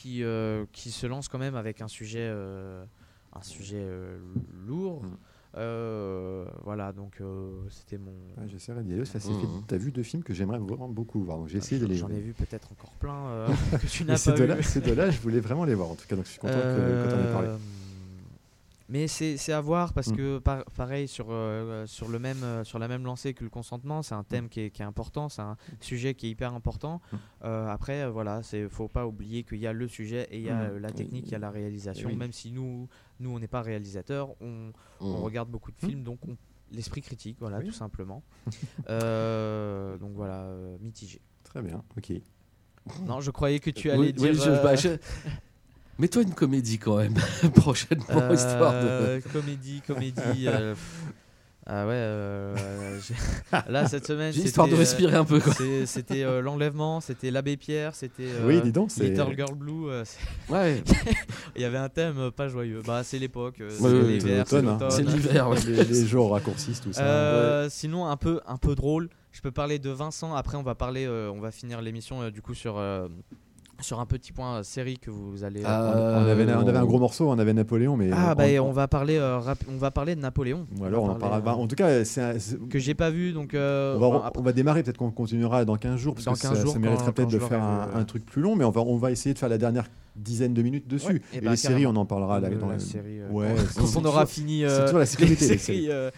[0.00, 2.84] qui, euh, qui se lance quand même avec un sujet, euh,
[3.34, 4.18] un sujet euh,
[4.66, 5.02] lourd.
[5.56, 8.12] Euh, voilà, donc euh, c'était mon.
[8.38, 9.04] Ouais, J'essaierai d'y aller.
[9.04, 9.40] Ça, c'est Mhm.
[9.40, 9.46] fait.
[9.66, 11.38] T'as vu deux films que j'aimerais vraiment beaucoup voir.
[11.38, 13.48] Donc j'ai essayé de les J'en ai vu peut-être encore plein euh,
[13.82, 16.16] que tu n'as pas ces deux-là, je voulais vraiment les voir en tout cas.
[16.16, 17.48] Donc je suis content que, que tu en aies parlé.
[18.90, 20.16] Euh, Mais c'est à voir parce Mm.
[20.16, 23.50] que par- pareil sur euh, sur le même euh, sur la même lancée que le
[23.50, 26.52] consentement, c'est un thème qui est, qui est important, c'est un sujet qui est hyper
[26.54, 27.00] important.
[27.12, 27.16] Mm.
[27.44, 30.44] Euh, après euh, voilà, c'est faut pas oublier qu'il y a le sujet et il
[30.44, 30.72] y a Mm.
[30.72, 32.08] euh, la technique, il y a la réalisation.
[32.08, 32.16] Oui.
[32.16, 32.88] Même si nous
[33.20, 35.22] nous on n'est pas réalisateur, on, on Mm.
[35.22, 35.88] regarde beaucoup de Mm.
[35.88, 36.36] films donc on
[36.72, 38.22] l'esprit critique, voilà, tout simplement.
[38.88, 41.20] Euh, donc voilà, euh, mitigé.
[41.44, 42.12] Très bien, ok.
[43.06, 44.34] Non, je croyais que tu allais oui, dire.
[44.34, 44.88] je- euh, bah, je-
[46.00, 47.14] Mets-toi une comédie quand même,
[47.54, 48.88] prochainement, histoire de.
[48.88, 50.46] Euh, Comédie, comédie.
[50.46, 50.74] euh.
[51.66, 52.56] Ah ouais, euh,
[53.00, 53.14] j'ai-
[53.70, 54.32] là cette semaine.
[54.32, 55.52] J'ai histoire de c'était, euh, respirer un peu, quoi.
[55.52, 58.24] c'est- C'était euh, l'enlèvement, c'était l'abbé Pierre, c'était.
[58.24, 59.88] euh, Oui, dis donc, c'est- Little Girl Blue.
[59.90, 60.82] euh, c'est- Ouais.
[61.56, 62.80] Il y avait un thème euh, pas joyeux.
[62.84, 64.78] Bah, c'est l'époque, euh, c'est Ouais, ouais, l'hiver, c'est l'automne, hein.
[64.80, 64.90] l'automne.
[64.90, 65.58] C'est l'hiver, ouais.
[65.66, 67.02] les, les jours raccourcissent, tout ça.
[67.04, 69.10] Euh, Sinon, un peu, un peu drôle.
[69.30, 70.34] Je peux parler de Vincent.
[70.34, 73.06] Après, on va parler, euh, on va finir l'émission euh, du coup sur euh,
[73.82, 75.62] sur un petit point euh, série que vous allez.
[75.64, 78.44] euh, on, avait, on avait un gros morceau, on avait Napoléon, mais Ah on- bah
[78.60, 80.66] on- on, va parler, euh, on va parler de Napoléon.
[80.78, 81.28] Ou alors on parlera.
[81.40, 83.54] parler, bah, en tout cas, c'est euh, que j'ai pas vu donc.
[83.54, 86.54] euh, on, va, on démarrer, peut-être qu'on continuera dans 15 jours, parce Dans que 15
[86.56, 88.96] ça, jours, ça mériterait peut-être de faire un, truc plus long, mais on va, on
[88.96, 91.06] va essayer de faire la dernière dizaine de minutes dessus.
[91.06, 91.98] Ouais, et et bah, les séries, carrément.
[91.98, 94.60] on en parlera là, Euh, dans la la- série, euh, ouais, quand, on aura fini
[94.60, 95.48] c'est euh, toujours la sécurité.
[95.48, 96.10] les séries, euh,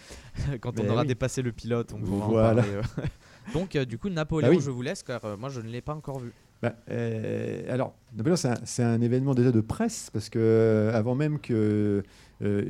[0.59, 2.55] quand on aura dépassé le pilote, on pourra en Voilà.
[2.63, 3.01] parler, euh.
[3.53, 5.81] Donc euh, du coup Napoléon, Bah je vous laisse car euh, moi je ne l'ai
[5.81, 6.31] pas encore vu.
[6.63, 11.39] Bah, euh, alors, Napoléon, c'est un, événement déjà de presse, parce que euh, avant même
[11.39, 12.03] que,
[12.41, 12.63] euh,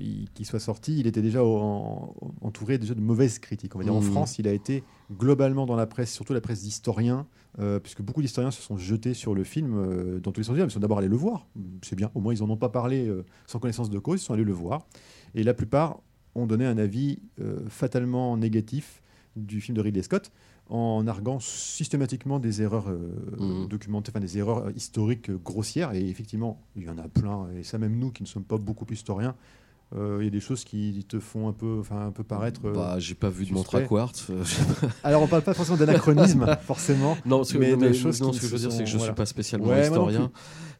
[0.00, 3.76] il- qu'il soit sorti, il était déjà en- entouré déjà de mauvaises critiques.
[3.76, 4.10] On va dire en Mhm.
[4.10, 4.82] France, il a été
[5.16, 7.28] globalement dans la presse, surtout la presse d'historiens,
[7.60, 10.54] euh, puisque beaucoup d'historiens se sont jetés sur le film euh, dans tous les sens
[10.54, 10.68] du terme.
[10.68, 11.46] Ils sont d'abord allés le voir,
[11.82, 13.08] c'est bien, au moins ils n'en ont pas parlé
[13.46, 14.88] sans connaissance de cause, ils sont allés le voir.
[15.36, 16.00] Et la plupart
[16.34, 17.20] ont donné un avis
[17.68, 19.02] fatalement négatif
[19.36, 20.32] du film de Ridley Scott
[20.68, 23.68] en arguant systématiquement des erreurs euh, Mhm.
[23.68, 25.92] documentées, enfin des erreurs historiques grossières.
[25.94, 27.48] Et effectivement, il y en a plein.
[27.56, 29.36] Et ça, même nous qui ne sommes pas beaucoup historiens,
[29.94, 32.60] euh, il y a des choses qui te font un peu, enfin, un peu paraître.
[32.64, 34.26] euh, Bah, j'ai pas vu de montre à quartz.
[34.30, 34.42] euh,
[34.80, 37.16] pas- Alors, on parle pas forcément d'anachronisme, forcément.
[37.24, 38.72] Non, ce que, mais non, des mais- choses non, qui ce que je veux dire,
[38.72, 39.12] c'est que je voilà.
[39.12, 40.30] suis pas spécialement Ouais, historien.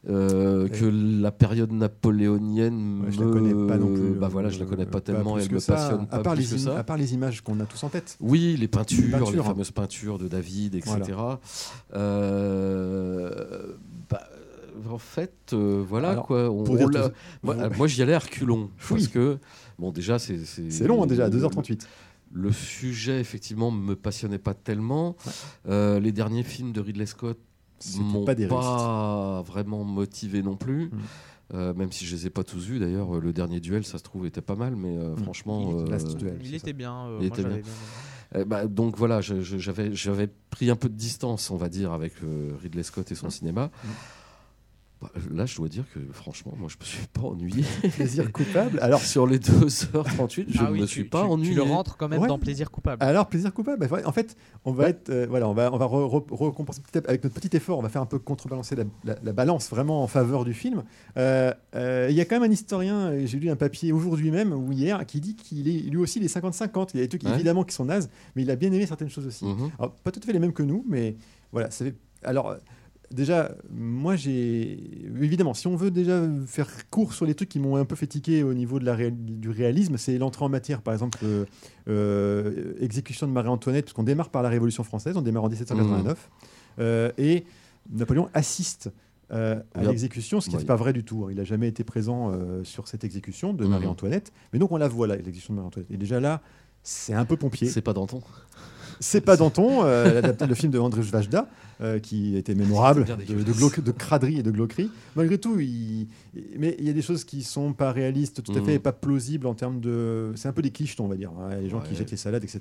[0.08, 0.84] euh, que
[1.20, 3.26] la période napoléonienne, Ouais, je me...
[3.26, 4.10] la connais pas non plus.
[4.18, 6.18] Bah voilà, je la connais pas pas tellement, plus elle me ça, passionne à pas
[6.22, 6.78] part plus les que im- ça.
[6.78, 8.16] À part les images qu'on a tous en tête.
[8.20, 9.50] Oui, les peintures, les, peintures, hein.
[9.50, 10.96] fameuses peintures de David, etc.
[11.14, 11.40] Voilà.
[11.94, 13.74] Euh,
[14.10, 14.22] bah,
[14.90, 16.50] en fait, euh, voilà Alors, quoi.
[16.50, 17.10] On, on l'a-
[17.42, 18.70] moi, euh, j'y allais à reculons.
[18.72, 18.86] Oui.
[18.88, 19.38] Parce que,
[19.78, 20.38] bon, déjà, c'est.
[20.44, 21.86] C'est long hein, déjà, 2h38.
[22.32, 25.16] Le sujet, effectivement, me passionnait pas tellement.
[25.68, 27.38] Euh, les derniers films de Ridley Scott
[27.98, 30.86] m'ont pas vraiment motivé non plus.
[30.86, 30.90] Mm.
[31.54, 33.98] Euh, même si je les ai pas tous vus d'ailleurs, euh, le dernier duel, ça
[33.98, 35.18] se trouve, était pas mal, mais euh, Mm.
[35.22, 37.06] franchement, Il- euh, Last Duel, Il était bien.
[37.06, 37.60] euh, Il moi, était bien.
[38.34, 42.50] euh, bah, donc voilà, j'avais pris un peu de distance, on va dire, avec euh,
[42.60, 43.66] Ridley Scott et son cinéma.
[43.66, 43.88] Mm.
[45.02, 47.64] Bah, là, je dois dire que franchement, moi, je me suis pas ennuyé.
[47.96, 48.78] Plaisir coupable.
[48.80, 51.54] Alors, Sur les 2h38, je Ah ne oui, me tu- suis tu- pas tu ennuyé.
[51.54, 52.28] le rentres quand même Ouais.
[52.28, 53.02] dans plaisir coupable.
[53.04, 53.86] Alors, plaisir coupable.
[53.86, 56.80] bah, En fait, on va être, euh, voilà, on va, on va re- re- recompenser
[56.80, 57.78] petit à- avec notre petit effort.
[57.78, 60.82] On va faire un peu contrebalancer la, la- la balance vraiment en faveur du film.
[61.18, 63.12] Euh, euh, Il y a quand même un historien.
[63.26, 66.28] J'ai lu un papier aujourd'hui même ou hier qui dit qu'il est lui aussi les
[66.28, 66.92] 50-50.
[66.94, 67.34] Il y a des trucs Ouais.
[67.34, 69.44] évidemment qui sont nazes, mais il a bien aimé certaines choses aussi.
[69.44, 69.70] Mhm.
[69.78, 71.16] Alors, pas tout à fait les mêmes que nous, mais
[71.52, 71.70] voilà.
[71.70, 72.56] ça fait- Alors, euh,
[73.12, 74.72] déjà, moi, j'ai.
[75.20, 78.06] Évidemment, si on veut déjà faire court sur les trucs qui m'ont un peu fait
[78.06, 81.44] tiquer au niveau de la réal- du réalisme, c'est l'entrée en matière, par exemple, euh,
[81.88, 86.30] euh, exécution de Marie-Antoinette, puisqu'on démarre par la Révolution française, on démarre en 1789,
[86.78, 87.44] euh, et
[87.90, 88.90] Napoléon assiste.
[89.28, 90.66] à l'exécution, ce qui n'est Oui.
[90.66, 91.24] pas vrai du tout.
[91.24, 91.28] hein.
[91.32, 92.32] Il n'a jamais été présent
[92.62, 93.70] sur cette exécution de Mhm.
[93.70, 94.32] Marie-Antoinette.
[94.52, 95.90] Mais donc on la voit là, l'exécution de Marie-Antoinette.
[95.90, 96.40] Et déjà là,
[96.84, 97.66] c'est un peu pompier.
[97.68, 98.22] C'est pas Danton.
[99.00, 101.48] C'est pas Danton, euh, le film de Andrzej Vajda,
[101.80, 104.90] euh, qui était mémorable, de, de, de craderie et de glauquerie.
[105.14, 106.06] Malgré tout, il,
[106.58, 108.92] mais il y a des choses qui sont pas réalistes, tout à fait, et pas
[108.92, 110.32] plausibles en termes de.
[110.36, 111.30] C'est un peu des clichés, on va dire.
[111.38, 111.56] hein.
[111.60, 112.60] Les gens qui jettent les salades, etc.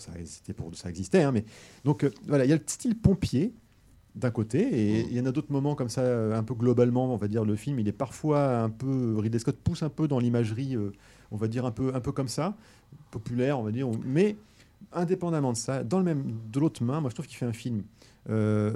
[0.00, 0.12] Ça,
[0.56, 1.44] pour ça existait, hein, mais
[1.84, 3.52] donc euh, voilà, il y a le style pompier
[4.16, 5.08] d'un côté, et Mhm.
[5.10, 6.02] il y en a d'autres moments comme ça,
[6.36, 9.56] un peu globalement, on va dire le film, il est parfois un peu Ridley Scott
[9.62, 10.92] pousse un peu dans l'imagerie, euh,
[11.30, 12.56] on va dire un peu, un peu comme ça,
[13.12, 14.36] populaire, on va dire, mais
[14.92, 17.52] indépendamment de ça, dans le même, de l'autre main, moi je trouve qu'il fait un
[17.52, 17.82] film
[18.28, 18.72] euh,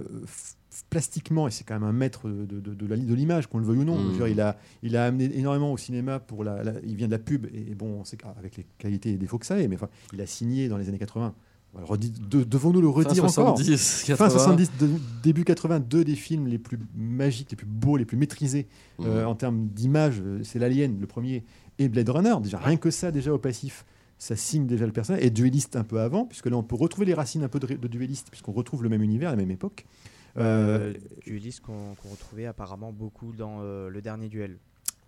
[0.91, 3.85] plastiquement, et c'est quand même un maître de, de, de l'image, qu'on le veuille ou
[3.85, 4.11] non.
[4.11, 7.13] Dire, il, a, il a amené énormément au cinéma pour la, la- il vient de
[7.13, 9.77] la pub, et bon, on sait qu'avec les qualités et défauts que ça est, mais
[9.77, 11.35] enfin, il a signé dans les années 80.
[11.77, 14.31] Alors, redis- de- devons-nous le Fin redire encore 70, Fin 80.
[14.31, 14.89] 70, de-
[15.23, 18.69] début 80, deux des films les plus magiques, les plus beaux, les plus maîtrisés
[19.01, 19.29] euh, Mhm.
[19.29, 21.45] en termes d'image, euh, c'est l'Alien, le premier,
[21.79, 22.35] et Blade Runner.
[22.43, 23.85] Déjà, rien que ça, déjà au passif,
[24.19, 25.23] ça signe déjà le personnage.
[25.23, 27.67] Et Dueliste un peu avant, puisque là, on peut retrouver les racines un peu de,
[27.67, 29.87] de Dueliste, puisqu'on retrouve le même univers, la même époque.
[30.37, 30.95] Euh, Euh,
[31.25, 34.59] Dueliste qu'on qu'on retrouvait apparemment beaucoup dans euh, le dernier duel.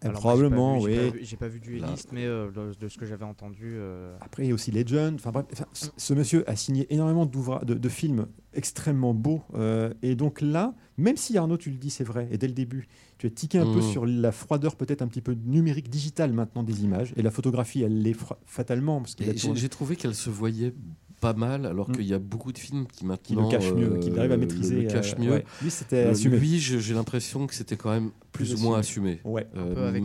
[0.03, 1.11] Alors moi, j'ai pas probablement, vu- j'ai oui.
[1.11, 3.73] pas vu- J'ai pas vu du liste, mais euh, de, de ce que j'avais entendu.
[3.77, 5.15] euh, Après, il y a aussi Legend.
[5.15, 9.43] Enfin, bref, enfin, ce- monsieur a signé énormément de, de films extrêmement beaux.
[9.55, 12.53] euh, et donc là, même si Arnaud, tu le dis, c'est vrai, et dès le
[12.53, 12.89] début,
[13.19, 13.83] tu as tiqué un peu Mhm.
[13.83, 17.13] sur la froideur peut-être un petit peu numérique, digitale maintenant des images.
[17.17, 19.01] Et la photographie, elle l'est fra- fatalement.
[19.01, 20.75] Parce qu'il a Et J'ai tourné- j'ai trouvé qu'elle se voyait
[21.21, 21.93] pas mal, alors Mm.
[21.97, 24.33] qu'il y a beaucoup de films qui qui maintenant le cache mieux, euh, qui arrive
[24.33, 24.83] à le- maîtriser.
[24.83, 25.33] le cachent euh, mieux.
[25.33, 25.45] ouais.
[25.63, 26.39] Lui, c'était Euh, assumé.
[26.39, 29.21] Lui, j'ai l'impression que c'était quand même plus, Plus ou moins assumé.
[29.25, 29.47] Ouais.
[29.55, 30.05] un Euh, peu avec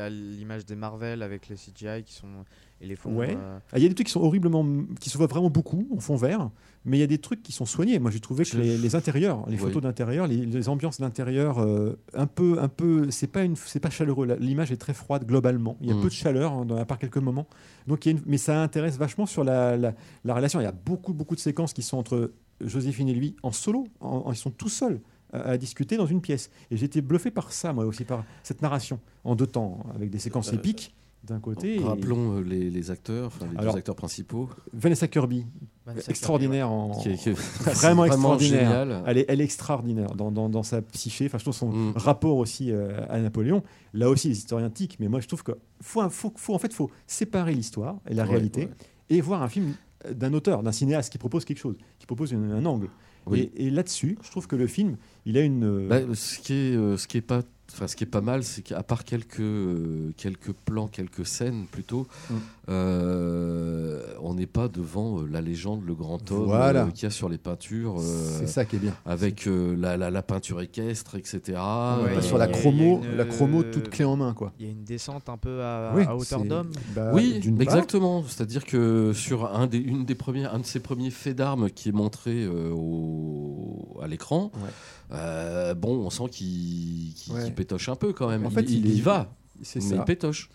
[0.00, 2.44] à l'image des Marvel, avec les CGI qui sont
[2.82, 3.14] et les fonds.
[3.16, 3.36] Ouais.
[3.40, 4.66] euh, Ah, Il y a des trucs qui sont horriblement,
[5.00, 6.50] qui se voient vraiment beaucoup en fond vert,
[6.84, 7.98] mais il y a des trucs qui sont soignés.
[8.00, 11.96] Moi, j'ai trouvé que les, les intérieurs, les photos d'intérieur, les, les ambiances d'intérieur, euh,
[12.14, 14.26] un peu, un peu, c'est pas une, c'est pas chaleureux.
[14.40, 15.76] L'image est très froide globalement.
[15.80, 16.00] Il y a Mm.
[16.00, 17.46] peu de chaleur, hein, dans, à part quelques moments.
[17.86, 20.60] Donc, il y a une- mais ça intéresse vachement sur la, la, la relation.
[20.60, 23.86] Il y a beaucoup, beaucoup de séquences qui sont entre Joséphine et lui en solo.
[24.00, 25.00] En- en- ils sont tout seuls
[25.32, 26.50] à, discuter dans une pièce.
[26.70, 30.10] Et j'ai été bluffé par ça, moi aussi, par cette narration en deux temps, avec
[30.10, 30.94] des séquences Euh, épiques
[31.24, 31.78] d'un côté.
[31.78, 34.48] Rappelons euh, les, les acteurs, les Alors, deux acteurs principaux.
[34.72, 35.46] Vanessa Kirby,
[35.86, 37.32] Vanessa extraordinaire en, Qui est- qui est
[37.74, 39.02] vraiment extraordinaire.
[39.06, 41.26] Elle est, elle est extraordinaire dans, dans, dans sa psyché.
[41.26, 41.92] Enfin, je trouve son Mm.
[41.96, 43.62] rapport aussi euh, à Napoléon.
[43.94, 46.72] Là aussi, les historiens tiquent, mais moi, je trouve que faut, faut, faut en fait,
[46.72, 48.70] faut séparer l'histoire et la Ouais, réalité ouais.
[49.10, 49.74] et voir un film
[50.12, 52.88] d'un auteur, d'un cinéaste qui propose quelque chose, qui propose une- un angle.
[53.26, 53.52] Oui.
[53.54, 54.96] Et, et là-dessus, je trouve que le film,
[55.26, 55.62] il a une.
[55.64, 58.44] euh, Bah, ce qui est, euh, ce qui est pas, ce qui est pas mal,
[58.44, 62.34] c'est qu'à part quelques, euh, quelques plans, quelques scènes plutôt, Mm.
[62.68, 66.84] Euh, on n'est pas devant euh, la légende, le grand homme Voilà.
[66.86, 67.96] euh, qu'il y a sur les peintures.
[67.98, 68.94] euh, c'est ça qui est bien.
[69.04, 71.40] Avec euh, la, la, la peinture équestre, etc.
[71.48, 74.52] Ouais, Euh, sur la chromo, une- la chromo toute clé en main, quoi.
[74.58, 76.70] Il y a une descente un peu à, Oui, à hauteur d'homme.
[76.94, 78.22] bah, oui, exactement.
[78.26, 81.88] C'est-à-dire que sur un des, une des premières, un de ses premiers faits d'armes qui
[81.88, 84.68] est montré euh, au, à l'écran, Ouais.
[85.12, 87.50] euh, bon, on sent qu'il Ouais.
[87.50, 88.46] pétoche un peu quand même.
[88.46, 89.94] En il, fait, il il y va, C'est ça.
[89.96, 90.48] il pétoche.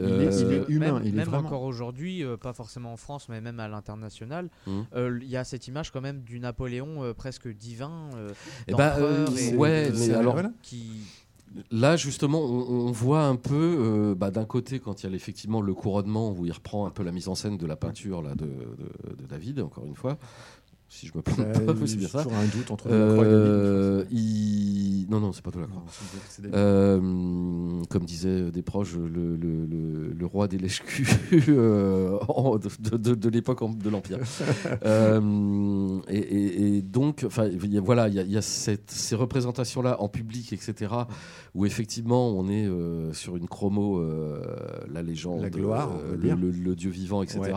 [0.00, 1.46] Il est- Euh, il est humain, même, il est même vraiment.
[1.48, 4.84] encore aujourd'hui, euh, pas forcément en France, mais même à l'international, Mhm.
[4.94, 8.10] euh, il y a cette image quand même du Napoléon euh, presque divin.
[8.14, 8.30] euh,
[8.68, 10.52] Eh ben, euh, et ouais, mais alors- voilà.
[10.62, 11.02] qui
[11.70, 15.16] Là, justement, on, on voit un peu, euh, bah, d'un côté, quand il y a
[15.16, 18.20] effectivement le couronnement où il reprend un peu la mise en scène de la peinture
[18.20, 20.18] là, de, de- de David, encore une fois,
[20.98, 22.22] si je me Euh, pas, c'est bien ça.
[22.24, 25.06] toujours un doute entre Delacroix et David, il...
[25.10, 25.82] Non, non, c'est pas Delacroix.
[26.42, 26.50] Non.
[26.54, 31.06] Euh, comme disait des proches, le, le- le- le roi des lèches-culs
[31.48, 32.18] euh,
[32.80, 34.18] de, de- de l'époque de l'Empire.
[34.84, 38.90] Euh, et, et- et donc, y a- voilà, il y a, il y a cette-
[38.90, 40.92] ces représentations-là en public, etc.,
[41.54, 44.02] où effectivement on est euh, sur une chromo,
[44.92, 45.90] la légende, La gloire,
[46.20, 47.40] le, dieu vivant, etc.
[47.40, 47.52] Ouais.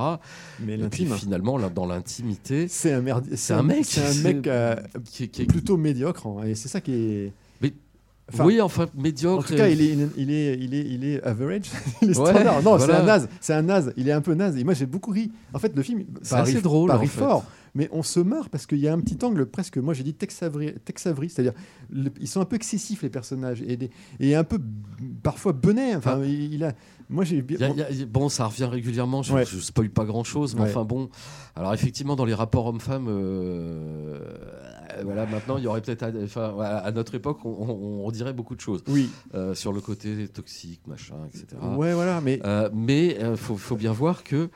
[0.65, 4.23] Mais Et puis finalement, là, dans l'intimité, C'est un, merde- c'est un mec, C'est un
[4.23, 4.75] mec euh,
[5.09, 6.27] qui, qui est plutôt médiocre.
[6.27, 7.33] hein, et c'est ça qui est.
[7.61, 7.73] Mais-
[8.33, 9.45] Enfin, oui, enfin En médiocre.
[9.47, 11.63] tout cas, il est, il est, il est, il est average.
[12.01, 12.63] il est Ouais, standard.
[12.63, 13.01] Non, c'est voilà.
[13.01, 13.27] un naze.
[13.41, 13.91] C'est un naze.
[13.97, 14.55] Il est un peu naze.
[14.57, 15.31] Et moi, j'ai beaucoup ri.
[15.53, 16.05] En fait, le film.
[16.21, 17.19] C'est assez drôle, pas en ri fait.
[17.19, 17.43] fort.
[17.73, 19.77] Mais on se marre parce qu'il y a un petit angle presque.
[19.77, 21.53] Moi, j'ai dit Tex Avery, Tex Avery, c'est-à-dire
[21.89, 24.59] le- ils sont un peu excessifs les personnages et, des- et un peu
[25.23, 25.95] parfois benets.
[25.95, 26.25] Enfin, Ah.
[26.25, 26.73] il, il a.
[27.09, 27.41] Moi, j'ai
[28.05, 29.21] bon, ça revient régulièrement.
[29.23, 29.45] Je, Ouais.
[29.45, 30.69] je spoil pas grand chose, mais Ouais.
[30.69, 31.09] enfin bon.
[31.55, 34.19] Alors effectivement, dans les rapports hommes-femmes, euh,
[34.97, 38.05] euh, voilà, maintenant il y aurait peut-être, à, enfin, à à notre époque, on, on,
[38.05, 39.09] on dirait beaucoup de choses Oui.
[39.33, 41.45] euh, sur le côté toxique, machin, etc.
[41.75, 42.21] Ouais, voilà.
[42.21, 44.49] Mais Euh, mais faut bien voir que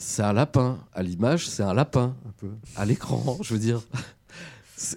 [0.00, 0.78] c'est un lapin.
[0.94, 2.16] À l'image, c'est un lapin.
[2.26, 2.50] un peu.
[2.74, 3.80] À l'écran, je veux dire.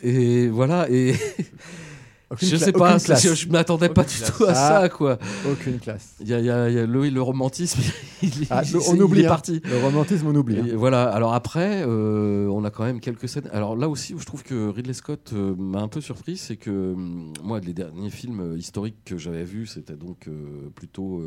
[0.01, 0.89] Et voilà.
[0.89, 1.13] Et
[2.31, 4.33] Aucune je sais pas, je, je m'attendais pas du classe.
[4.35, 4.53] tout à Ah.
[4.81, 5.19] ça, quoi.
[5.51, 6.15] Aucune classe.
[6.19, 7.79] Il y a, il y a- il y a le, le romantisme,
[8.23, 9.21] il, Ah, il- on il oublie.
[9.21, 9.29] est hein.
[9.29, 9.61] parti.
[9.63, 10.57] Le romantisme, on oublie.
[10.59, 10.65] hein.
[10.75, 11.03] Voilà.
[11.11, 13.49] Alors après, euh, on a quand même quelques scènes.
[13.53, 16.55] Alors là aussi, où je trouve que Ridley Scott euh, m'a un peu surpris, c'est
[16.55, 21.21] que hum, moi, les derniers films historiques que j'avais vus, c'était donc euh, plutôt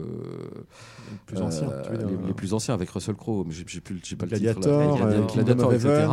[1.27, 1.69] Plus ancien.
[1.85, 3.45] tu veux dire, les, les plus anciens avec Russell Crowe.
[3.47, 4.61] Mais j'ai j'ai plus, j'ai pas le titre.
[4.61, 6.07] Gladiator, Gladiator, etc.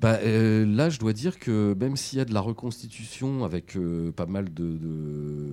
[0.00, 3.76] Bah, euh, là, je dois dire que même s'il y a de la reconstitution avec
[3.76, 4.86] euh, pas mal de, de,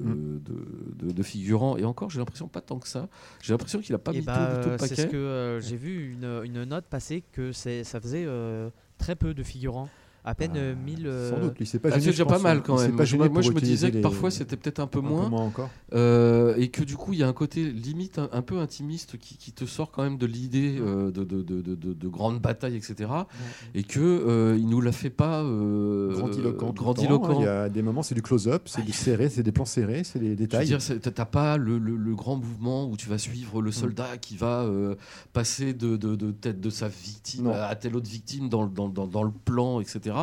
[0.05, 0.39] Mm.
[0.45, 3.07] de, de- de figurants, et encore, j'ai l'impression pas tant que ça.
[3.41, 5.01] J'ai l'impression qu'il a pas Eh mis bah, tout, le euh, c'est paquet.
[5.03, 8.69] ce que euh, j'ai vu une, une note passer que c'est ça faisait euh,
[8.99, 9.89] très peu de figurants,
[10.25, 11.07] à peine Ah, euh, 1000.
[11.07, 12.63] euh, Sans doute, lui, c'est pas Ah, gêné, déjà pas mal hein.
[12.65, 12.95] quand même.
[12.95, 15.29] pas gêné moi, je me disais que parfois c'était peut-être un peu un moins.
[15.29, 15.69] encore.
[15.93, 19.17] Euh, et que du coup il y a un côté limite un, un peu intimiste
[19.17, 22.07] qui, qui te sort quand même de l'idée euh, de, de, de, de, de- de
[22.07, 23.09] grandes batailles etc
[23.75, 26.73] et que euh, il nous la fait pas euh, Grandiloquent.
[26.73, 27.29] grandiloquent.
[27.31, 27.35] hein.
[27.39, 30.03] Il y a des moments, c'est du close-up, c'est du serré, c'est des plans serrés,
[30.03, 30.65] c'est des Je veux détails.
[30.65, 33.65] dire, t'as pas le, le- le grand mouvement où tu vas suivre Mm.
[33.65, 34.95] le soldat qui va euh,
[35.33, 37.53] passer de, de, de tête de sa victime Non.
[37.53, 40.14] à telle autre victime dans, le- dans, dans, dans le plan, etc.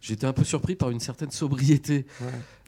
[0.00, 2.06] j'étais un peu surpris par une certaine sobriété.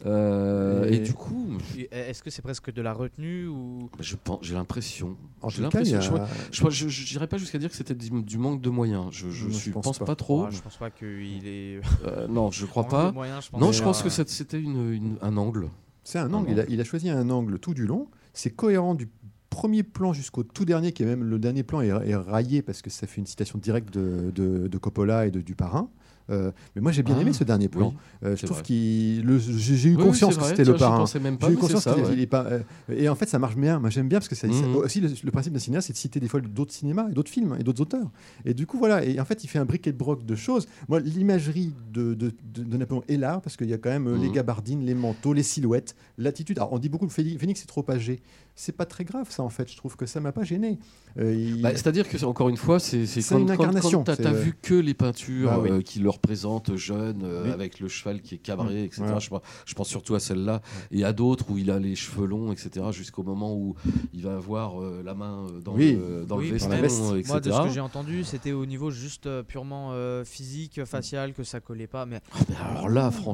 [0.05, 0.99] Euh, et...
[0.99, 5.17] du coup, Et Est-ce que c'est presque de la retenue ou je pense, j'ai l'impression.
[5.41, 5.99] En J'ai l'impression.
[6.17, 8.71] a- Je, je, je, je dirais pas jusqu'à dire que c'était du, du manque de
[8.71, 9.07] moyens.
[9.13, 10.05] Je, suis- pense pense, pas.
[10.07, 10.45] pas, trop.
[10.45, 11.81] Ah, Je pense pas qu'il est.
[12.05, 13.13] Euh, non, je crois pas.
[13.13, 15.69] moyens, je non, je pense euh, que c'était une, une- un angle.
[16.05, 16.51] C'est un Un angle.
[16.51, 16.73] Il a, angle.
[16.73, 18.09] il a choisi un angle tout du long.
[18.35, 19.09] C'est cohérent du
[19.51, 22.83] premier plan jusqu'au tout dernier, qui est même le dernier plan est, est raillé parce
[22.83, 25.91] que ça fait une citation directe de, de- de Coppola et de, du parrain.
[26.33, 27.89] Euh, mais moi j'ai bien Ah, aimé ce dernier plan.
[27.89, 31.05] oui, Euh, je trouve qu'il, j'ai eu Oui, conscience que c'était le parrain.
[31.07, 31.19] J'ai
[31.53, 32.27] eu conscience qu'il ouais.
[32.27, 32.45] pas.
[32.47, 33.79] euh, et en fait ça marche bien.
[33.79, 34.77] Moi j'aime bien parce que ça, ça- Mhm.
[34.77, 37.31] aussi le, le principe d'un cinéaste, c'est de citer des fois d'autres cinémas et d'autres
[37.31, 38.11] films et d'autres auteurs.
[38.45, 39.05] Et du coup voilà.
[39.05, 40.67] Et en fait il fait un briquet-broc de choses.
[40.89, 44.15] Moi l'imagerie de, de, de- de Napoléon est là parce qu'il y a quand même
[44.17, 44.33] les Mhm.
[44.35, 46.59] gabardines, les manteaux, les silhouettes, l'attitude.
[46.59, 48.21] Alors on dit beaucoup que Phoenix est trop âgé.
[48.55, 49.71] C'est pas très grave ça en fait.
[49.71, 50.79] Je trouve que ça m'a pas gêné.
[51.19, 53.99] Euh, il- Bah, C'est-à-dire que, encore une fois, c'est c'est C'est quand, une quand- incarnation,
[54.01, 55.71] quand t'as c'est t'as le- vu que les peintures Bah oui.
[55.71, 57.51] euh, qui le représentent jeune, euh, Oui.
[57.51, 58.85] avec le cheval qui est cabré, Mm.
[58.85, 59.03] etc.
[59.19, 62.27] Je, pense, je pense surtout à celle-là, et à d'autres où il a les cheveux
[62.27, 62.87] longs, etc.
[62.93, 63.75] Jusqu'au moment où
[64.15, 65.93] il va avoir euh, la main euh, dans Oui.
[65.99, 67.23] le, dans Oui, le même, etc.
[67.29, 71.33] Moi, de ce que j'ai entendu, c'était au niveau juste euh, purement euh, physique, facial,
[71.35, 72.07] que ça collait pas.
[72.07, 73.33] Mais Mais alors là, franchement,